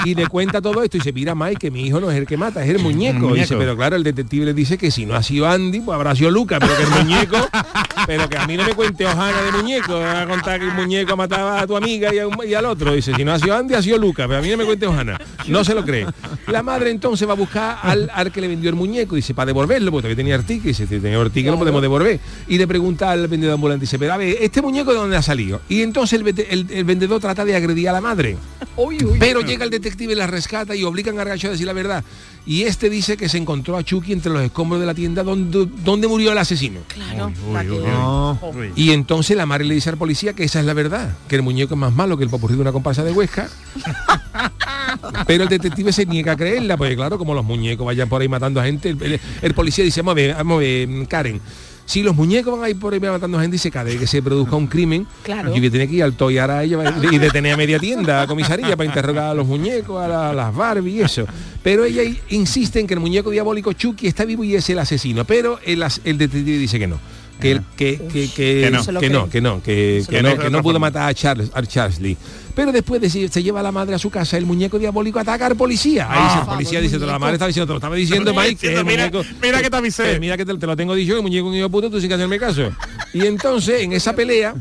[0.05, 2.27] Y le cuenta todo esto y dice, mira Mike, que mi hijo no es el
[2.27, 3.19] que mata, es el muñeco.
[3.21, 3.37] muñeco.
[3.37, 5.95] Y dice, pero claro, el detective le dice que si no ha sido Andy, pues
[5.95, 7.37] habrá sido Luca, pero que el muñeco,
[8.07, 10.67] pero que a mí no me cuente Ojana de muñeco, me va a contar que
[10.67, 12.93] el muñeco mataba a tu amiga y, a un- y al otro.
[12.93, 14.87] Dice, si no ha sido Andy, ha sido Luca, pero a mí no me cuente
[14.87, 15.19] Ojana.
[15.49, 16.07] No se lo cree.
[16.49, 19.47] La madre entonces va a buscar al, al que le vendió el muñeco, dice, para
[19.47, 22.21] devolverlo, porque todavía tenía artique, dice, si tenía artique lo podemos devolver.
[22.49, 25.23] Y le pregunta al vendedor ambulante, dice, pero a ver, ¿este muñeco de dónde ha
[25.23, 25.61] salido?
[25.69, 28.37] Y entonces el, vete- el- el vendedor trata de agredir a la madre.
[29.19, 32.05] Pero llega el detective y la rescata y obligan a Gargacho a decir la verdad.
[32.47, 35.67] Y este dice que se encontró a Chucky entre los escombros de la tienda donde,
[35.85, 36.81] donde murió el asesino.
[36.89, 37.33] Claro.
[38.77, 41.43] Y entonces la madre le dice al policía que esa es la verdad, que el
[41.43, 43.49] muñeco es más malo que el popurrí de una comparsa de Huesca.
[45.27, 48.29] Pero el detective se niega a creerla, porque claro, como los muñecos vayan por ahí
[48.29, 51.41] matando a gente, el, el- el policía dice, vamos a ver, vamos a ver, Karen.
[51.87, 54.23] Si los muñecos van a ir por ahí matando gente y se cae que se
[54.23, 55.49] produzca un crimen, Claro.
[55.55, 58.27] yo voy a tener que ir al Toy Us y detener a media tienda, a
[58.27, 61.27] comisaría, para interrogar a los muñecos, a, la- a las Barbie y eso.
[61.63, 65.25] Pero ella insiste en que el muñeco diabólico Chucky está vivo y es el asesino.
[65.25, 66.99] Pero el, el detective dice que no.
[67.41, 68.85] Que, que, que, que, Que no.
[69.01, 72.01] que no, que no, que, que no, que no pudo matar a Charles, a Charles
[72.01, 72.17] Lee.
[72.55, 75.19] Pero después de si se lleva a la madre a su casa, el muñeco diabólico
[75.19, 76.07] ataca al policía.
[76.09, 76.29] Ahí Ah.
[76.29, 78.85] dice, el policía dice, la madre estaba diciendo, te lo estaba diciendo Mike, que el
[78.85, 79.25] Mira- muñeco.
[79.43, 80.13] mira que te avisé.
[80.15, 82.09] Eh, mira que te, te lo tengo dicho, el muñeco hijo de puta, tú sin
[82.09, 82.71] que hacerme caso.
[83.13, 84.55] Y entonces, en esa pelea,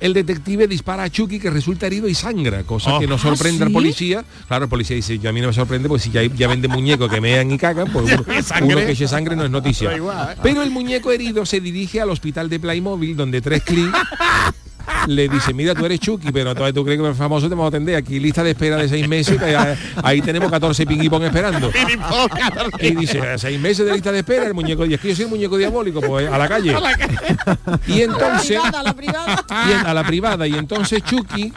[0.00, 3.00] el detective dispara a Chucky que resulta herido y sangra, cosa Oh.
[3.00, 3.74] que no ¿Ah, sorprende al sí?
[3.74, 4.24] policía.
[4.46, 6.68] Claro, el policía dice, yo a mí no me sorprende porque si ya, ya vende
[6.68, 8.24] muñecos que mean y cagan, pues uno,
[8.62, 9.92] uno que eche sangre no es noticia.
[9.94, 10.00] ¿eh?
[10.42, 13.92] Pero el muñeco herido se dirige al hospital de Playmobil donde tres clics
[15.06, 17.66] le dice, mira, tú eres Chucky, pero todavía tú crees que eres famoso, te vamos
[17.66, 17.96] a atender.
[17.96, 21.70] Aquí lista de espera de seis meses, que ahí- ahí tenemos 14 ping-pong esperando.
[22.80, 25.24] Y dice, seis meses de lista de espera, el muñeco, y es que yo soy
[25.24, 26.74] el muñeco diabólico, pues a la calle.
[27.86, 29.44] Y entonces, A la privada.
[29.68, 31.52] y a la privada, y entonces Chucky,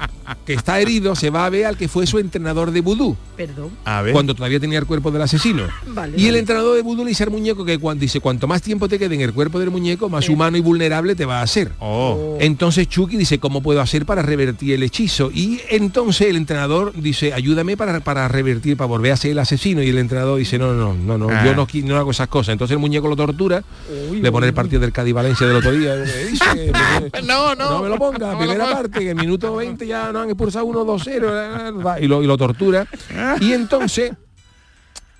[0.45, 3.15] que está herido, se va a ver al que fue su entrenador de vudú.
[3.35, 3.71] Perdón.
[3.85, 4.13] A ver.
[4.13, 5.63] Cuando todavía tenía el cuerpo del asesino.
[5.87, 6.17] Vale.
[6.17, 8.87] Y el entrenador de vudú le dice al muñeco que cuando dice cuanto más tiempo
[8.87, 11.71] te quede en el cuerpo del muñeco, más humano y vulnerable te va a hacer.
[11.79, 12.37] Oh.
[12.39, 15.31] Entonces Chucky dice, ¿cómo puedo hacer para revertir el hechizo?
[15.31, 19.81] Y entonces el entrenador dice, ayúdame para, para revertir, para volver a ser el asesino.
[19.83, 21.45] Y el entrenador dice, no, no, no, no, Ah.
[21.45, 22.53] yo no, no hago esas cosas.
[22.53, 23.63] Entonces el muñeco lo tortura,
[24.11, 25.95] le pone el partido del Cádiz Valencia del otro día.
[26.03, 26.71] ¿qué dice?
[27.25, 27.71] no, no.
[27.71, 30.65] No me lo ponga, primera parte, que en el minuto 20 ya nos han expulsado
[30.67, 32.85] 1-2-0, y lo, y lo tortura.
[33.39, 34.11] Y entonces,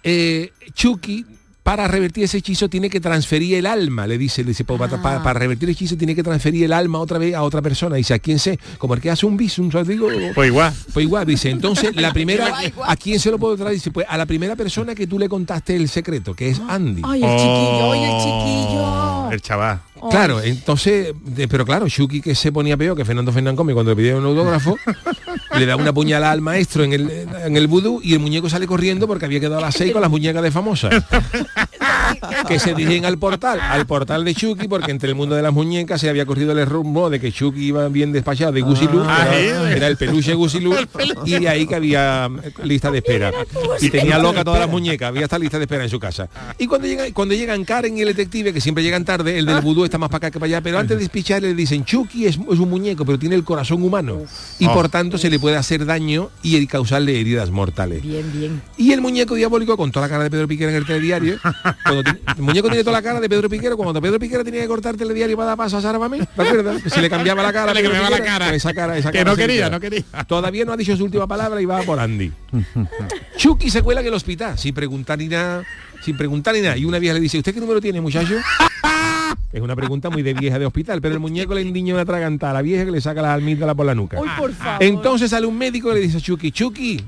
[0.04, 1.26] eh, Chucky,
[1.64, 4.88] para revertir ese hechizo, tiene que transferir el alma, le dice, le dice, "Pa- pa-
[4.88, 7.98] pa- para, revertir el hechizo tiene que transferir el alma otra vez a otra persona.
[7.98, 8.60] Dice, ¿a quién sé?
[8.80, 9.70] Como el que hace un visum.
[9.86, 10.74] Digo, Pues igual.
[10.92, 12.52] pues igual, dice, entonces la primera,
[12.84, 13.76] ¿a quién se lo puedo traer?
[13.76, 17.04] Dice, pues a la primera persona que tú le contaste el secreto, que es Andy.
[17.06, 19.32] Ay, el chiquillo, ay, el chiquillo.
[19.32, 19.82] El chaval.
[20.10, 23.96] Claro, entonces, de- pero claro, Shuki que se ponía peor que Fernando Fernández cuando le
[23.96, 24.78] pidieron un autógrafo,
[25.58, 28.66] le da una puñalada al maestro en el, en el vudú y el muñeco sale
[28.68, 30.90] corriendo porque había quedado a las seis con las muñecas de famosa.
[32.48, 35.54] que se dirigen al portal, al portal de Chucky, porque entre el mundo de las
[35.54, 39.28] muñecas se había corrido el rumbo de que Chucky iba bien despachado de Gusilú, Ah,
[39.34, 40.76] era, era el peluche Gusilú,
[41.26, 43.32] y de ahí que había eh, lista de espera.
[43.80, 46.30] Y tenía loca todas las muñecas, había esta lista de espera en su casa.
[46.58, 49.62] Y cuando llega, cuando llegan Karen y el detective, que siempre llegan tarde, el del
[49.62, 52.26] vudú está más para acá que para allá, pero antes de despichar le dicen, Chucky
[52.26, 54.22] es, es un muñeco, pero tiene el corazón humano.
[54.58, 54.74] Y Oh.
[54.74, 58.02] por tanto se le puede hacer daño y el causarle heridas mortales.
[58.02, 58.62] Bien, bien.
[58.78, 61.38] Y el muñeco diabólico con toda la cara de Pedro Piquera en el telediario.
[61.84, 63.76] cuando tiene- el muñeco tiene toda la cara de Pedro Piquera.
[63.76, 66.42] Cuando Pedro Piquera tenía que cortar el telediario para dar paso a Sara Mamé, ¿te
[66.42, 66.82] acuerdas?
[66.82, 67.72] Que se le cambiaba la cara.
[67.72, 68.56] a Le cambiaba la cara.
[68.56, 70.04] esa cara, esa Que cara no quería, no quería.
[70.28, 72.32] Todavía no ha dicho su última palabra y va por Andy.
[73.38, 75.64] Chucky se cuela en el hospital sin preguntar ni nada,
[76.04, 76.78] sin preguntar ni nada.
[76.78, 78.36] Y una vieja le dice, ¿usted qué número tiene, muchacho?
[79.52, 82.52] Es una pregunta muy de vieja de hospital, pero el muñeco le endiña una tragantada
[82.52, 84.20] a la vieja que le saca la almígdala por la nuca.
[84.20, 84.82] Uy, por favor.
[84.82, 87.02] Entonces sale un médico y le dice a Chucky, Chucky,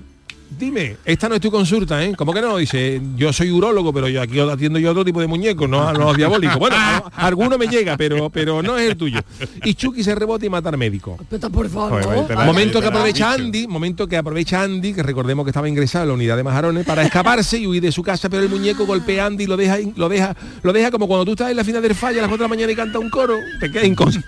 [0.58, 2.14] dime, esta no es tu consulta, ¿eh?
[2.18, 2.58] ¿Cómo que no?
[2.58, 5.94] Dice, yo soy urólogo, pero yo aquí atiendo yo otro tipo de muñecos, no a
[5.94, 6.58] los diabólicos.
[6.58, 6.76] Bueno,
[7.16, 9.20] alguno me llega, pero, pero no es el tuyo.
[9.64, 11.18] Y Chucky se rebota y mata al médico.
[11.30, 12.04] Pero por favor.
[12.04, 13.34] Joder, Momento que aprovecha.
[13.34, 16.86] Andy, momento que aprovecha Andy, que recordemos que estaba ingresado en la unidad de majarones,
[16.86, 19.58] para escaparse y huir de su casa, pero el muñeco golpea a Andy y lo
[19.58, 22.22] deja, lo deja, lo deja como cuando tú estás en la final del falla a
[22.22, 24.24] las 4 de la mañana y canta un coro, te queda incons-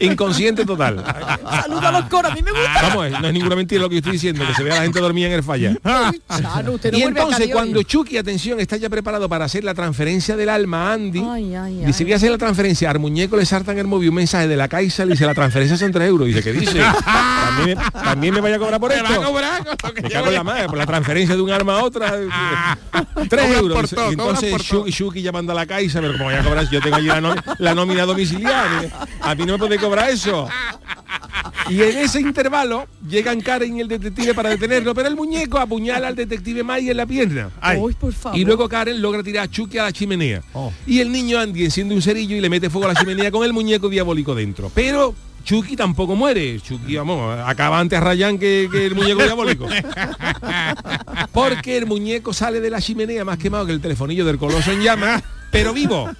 [0.00, 1.04] in- inconsciente total.
[1.62, 2.82] Saluda a los coros, a mí me gusta.
[2.82, 4.82] Vamos, no es ninguna mentira lo que yo estoy diciendo, que se vea a la
[4.82, 5.74] gente dormida en el falla.
[6.28, 10.36] Chano, usted no y entonces cuando Chucky, atención, está ya preparado para hacer la transferencia
[10.36, 13.44] del alma a Andy, Ay, ay, dice, voy a hacer la transferencia, al muñeco le
[13.46, 16.28] saltan el móvil un mensaje de la Caixa, le dice, la transferencia son 3 euros.
[16.28, 16.80] Dice, ¿qué dice?
[17.56, 19.08] ¿También me, también me vaya a cobrar por Me esto?
[19.08, 21.34] va a cobrar con lo que Me voy en a- la madre, por la transferencia
[21.34, 22.12] de un arma a otra.
[23.28, 23.90] Tres Cobran euros.
[23.90, 24.58] todo, y entonces todo.
[24.86, 27.20] Shuki, Shuki llamando a la Caixa, pero como voy a cobrar, yo tengo allí la,
[27.20, 28.90] no- la nómina domiciliaria.
[29.22, 30.48] A mí no me puede cobrar eso.
[31.70, 36.08] Y en ese intervalo llegan Karen y el detective para detenerlo, pero el muñeco apuñala
[36.08, 37.50] al detective May en la pierna.
[37.76, 38.38] Uy, por favor.
[38.38, 40.42] Y luego Karen logra tirar a Chucky a la chimenea.
[40.86, 43.44] Y el niño Andy enciende un cerillo y le mete fuego a la chimenea con
[43.44, 44.70] el muñeco diabólico dentro.
[44.74, 45.14] Pero
[45.44, 46.60] Chucky tampoco muere.
[46.60, 49.66] Chucky, vamos, acaba antes a Rayán que, que el muñeco diabólico.
[51.32, 54.82] Porque el muñeco sale de la chimenea más quemado que el telefonillo del coloso en
[54.82, 56.08] llamas, pero vivo.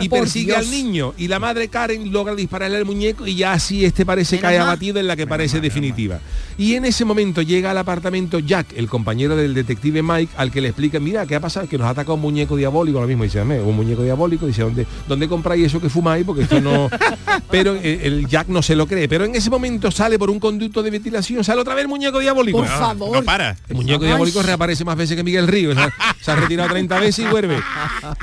[0.00, 0.58] Y persigue Dios.
[0.58, 1.14] al niño.
[1.18, 4.58] Y la madre Karen logra dispararle al muñeco y ya así este parece Menos cae
[4.58, 4.68] mal.
[4.68, 6.20] abatido en la que parece definitiva.
[6.56, 10.60] Y en ese momento llega al apartamento Jack, el compañero del detective Mike, al que
[10.60, 11.68] le explica, mira, ¿qué ha pasado?
[11.68, 13.00] Que nos ha atacado un muñeco diabólico.
[13.00, 14.46] Lo mismo dice, "Dame, un muñeco diabólico.
[14.46, 16.24] Dice, ¿dónde, ¿dónde compráis eso que fumáis?
[16.24, 16.88] Porque esto no...
[17.50, 19.08] Pero eh, el Jack no se lo cree.
[19.08, 22.18] Pero en ese momento sale por un conducto de ventilación, sale otra vez el muñeco
[22.18, 22.58] diabólico.
[22.58, 23.16] Por favor.
[23.16, 23.56] No para.
[23.68, 25.72] El muñeco diabólico reaparece más veces que Miguel Río.
[25.74, 27.58] Se ha, se ha retirado 30 veces y vuelve.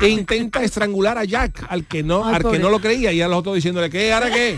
[0.02, 3.22] E intenta estrangular a Jack, al que no, Ay, al que no lo creía, y
[3.22, 4.14] a los otros diciéndole, ¿qué?
[4.14, 4.58] ¿Ahora qué?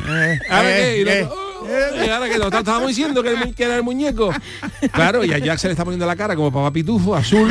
[0.49, 0.97] ¿Ahora qué?
[0.99, 2.37] Y los eh, otros, "Oh, ¿y ahora qué?
[2.37, 4.31] Nosotros estábamos diciendo que, el que era el muñeco.
[4.93, 7.49] Claro, y a Jack se le está poniendo la cara como papá pitufo, azul.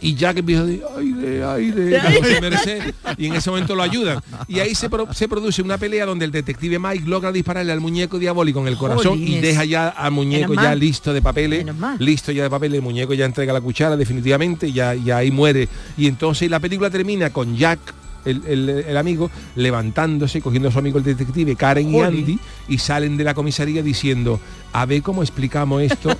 [0.00, 4.20] Y Jack empieza a decir, aire, aire, merecer", y en ese momento lo ayudan.
[4.48, 7.80] Y ahí se, pro- se produce una pelea donde el detective Mike logra dispararle al
[7.80, 11.64] muñeco diabólico en el corazón y deja ya al muñeco ya listo de papeles,
[11.98, 15.68] listo ya de papeles, el muñeco ya entrega la cuchara definitivamente, ya, ya ahí muere.
[15.96, 17.78] Y entonces la película termina con Jack.
[18.24, 22.00] El, el- el amigo levantándose, cogiendo a su amigo el detective Karen y.
[22.00, 24.40] Andy y salen de la comisaría diciendo
[24.72, 26.10] a ver cómo explicamos esto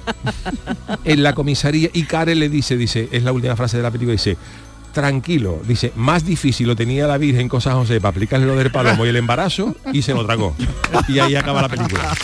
[1.05, 4.13] en la comisaría y Karen le dice, dice, es la última frase de la película,
[4.13, 4.37] dice,
[4.93, 8.71] tranquilo, dice, más difícil lo tenía la Virgen con San José para aplicarle lo del
[8.71, 10.55] palomo y el embarazo y se lo tragó.
[11.09, 12.15] Y ahí acaba la película.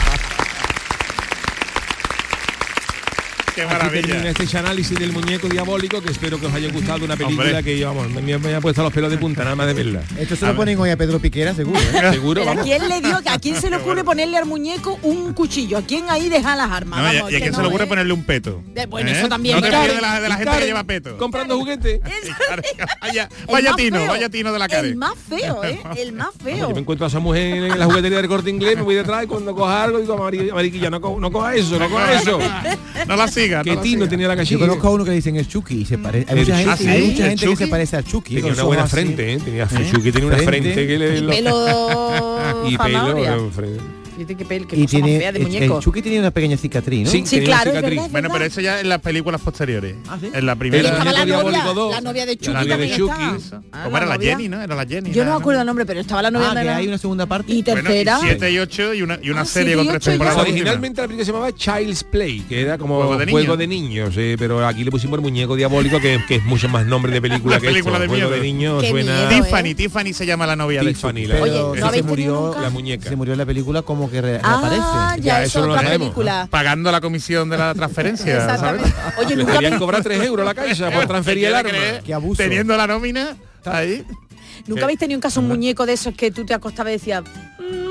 [3.61, 4.07] Qué Aquí maravilla.
[4.07, 7.63] termina este análisis del muñeco diabólico que espero que os haya gustado una película Hombre.
[7.63, 10.03] que vamos, me, me- ha puesto los pelos de punta nada más de verla.
[10.19, 11.79] Esto se lo ponen hoy a Pedro Piquera, seguro.
[11.79, 12.11] ¿eh?
[12.13, 15.33] Seguro, Pero ¿A quién le dio, a quién se le ocurre ponerle al muñeco un
[15.35, 15.79] cuchillo?
[15.79, 17.01] ¿A quién ahí deja las armas?
[17.03, 17.89] No, y- Vamos, y a que quién se le ocurre ¿eh?
[17.89, 18.63] ponerle un peto.
[18.75, 19.19] Eh, bueno, ¿Eh?
[19.19, 21.19] eso también, No te fíes de la, de la Y gente Karen, que lleva peto.
[21.19, 22.01] Comprando juguetes.
[23.01, 24.09] Vaya, vaya tino, feo.
[24.09, 24.81] vaya tino de la cara.
[24.87, 25.81] El más feo, ¿eh?
[25.97, 26.69] El más feo.
[26.69, 29.25] Yo me encuentro a esa mujer en la juguetería del corte inglés, me voy detrás
[29.25, 32.39] y cuando coja algo digo, "Mari- mariquilla, no, co- no coja eso, no coja eso.
[33.07, 33.63] No la siga.
[33.65, 34.61] Que Tino tenía la Yo cachilla.
[34.61, 36.27] conozco a uno que le dicen el Chucky y se parece.
[36.33, 36.89] Hay ¿El mucha gente, Chucky?
[36.89, 38.35] hay ¿Ah, mucha gente ¿El que se parece al Chucky.
[38.37, 38.91] Tenía una buena así.
[38.93, 39.39] frente, ¿eh?
[39.45, 41.19] Tenía Chucky tenía una frente que le...
[41.19, 43.51] Y lo- pelo y pelo...
[44.27, 44.35] frente.
[44.35, 45.77] Fíjate qué, pel- qué Y cosa más tiene, fea de el, muñeco.
[45.79, 47.11] el Chucky tiene una pequeña cicatriz, ¿no?
[47.11, 48.01] Sí, Sí, tenía claro, es cicatriz.
[48.03, 49.97] es Bueno, pero eso ya en las películas posteriores.
[50.09, 50.31] ¿Ah, sí?
[50.33, 50.89] En la Y primera.
[50.91, 51.95] estaba la novia, Diabólico dos.
[51.95, 53.13] la novia de Chucky La novia de Chucky.
[53.73, 54.19] Ah, ¿Cómo la era la.
[54.19, 54.61] Jenny, no?
[54.61, 55.11] Era la Jenny.
[55.13, 56.89] Yo no me acuerdo el nombre, pero estaba la novia Ah, de que la- hay
[56.89, 57.53] una segunda parte.
[57.53, 58.19] Y Bueno, tercera.
[58.23, 60.39] 7 y 8 y una, y una Ah, serie con tres temporadas.
[60.43, 64.15] originalmente la película se llamaba Child's Play, que era como Juego de niños.
[64.17, 67.21] eh, pero aquí le pusimos el muñeco diabólico, que, que es mucho más nombre de
[67.21, 68.31] película que película de juego miedo.
[68.31, 69.29] de niños suena...
[69.29, 69.75] Tiffany, ¿eh?
[69.75, 72.41] Tiffany se llama la novia de Tiffany, la- Oye, Pero ¿no que habéis se murió,
[72.41, 72.61] nunca?
[72.61, 73.09] la muñeca.
[73.09, 75.23] Se murió en la película como que re- Ah, reaparece.
[75.23, 76.15] ya, Ya, es eso no lo sabemos.
[76.51, 78.83] Pagando la comisión de la transferencia, ¿sabes?
[79.19, 82.03] Oye, nunca querían habéis- cobrar 3 euros la caixa por transferir el ¿Te arma.
[82.05, 82.43] Qué abuso.
[82.43, 84.05] Teniendo la nómina, ahí.
[84.67, 87.23] ¿Nunca habéis tenido un caso un muñeco de esos que tú te acostabas y decías,
[87.59, 87.90] "Mm,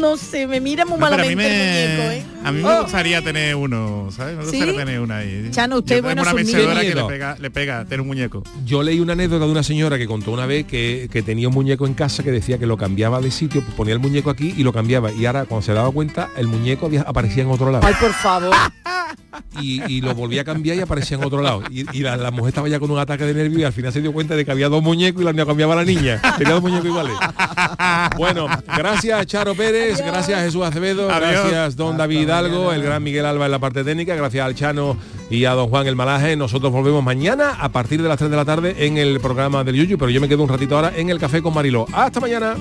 [0.00, 2.22] no sé, me mira muy No, a malamente me, el muñeco, ¿eh?
[2.44, 2.82] a mí me Oh.
[2.82, 4.36] gustaría tener uno, ¿sabes?
[4.36, 4.50] Me ¿Sí?
[4.58, 5.48] gustaría tener una ahí.
[5.50, 8.42] Chano, usted, tengo bueno, una mecedora que le pega, le pega tener un muñeco.
[8.64, 11.54] Yo leí una anécdota de una señora que contó una vez que, que tenía un
[11.54, 14.54] muñeco en casa que decía que lo cambiaba de sitio, pues ponía el muñeco aquí
[14.56, 15.12] y lo cambiaba.
[15.12, 17.86] Y ahora, cuando se daba cuenta, el muñeco había- aparecía en otro lado.
[17.86, 18.54] Ay, por favor.
[19.60, 21.62] Y, y lo volvía a cambiar y aparecía en otro lado.
[21.70, 23.92] Y, y la, la mujer estaba ya con un ataque de nervio y al final
[23.92, 26.20] se dio cuenta de que había dos muñecos y la niña cambiaba la niña.
[26.38, 27.14] Tenía dos muñecos iguales.
[28.16, 28.46] Bueno,
[28.76, 31.30] gracias Charo Pérez, gracias Jesús Acevedo, Adiós.
[31.30, 34.96] gracias Don David Hidalgo, el gran Miguel Alba en la parte técnica, gracias al Chano
[35.28, 36.36] y a Don Juan el Malaje.
[36.36, 39.76] Nosotros volvemos mañana a partir de las 3 de la tarde en el programa del
[39.76, 41.86] Yuyu, pero yo me quedo un ratito ahora en el café con Mariló.
[41.92, 42.56] Hasta mañana.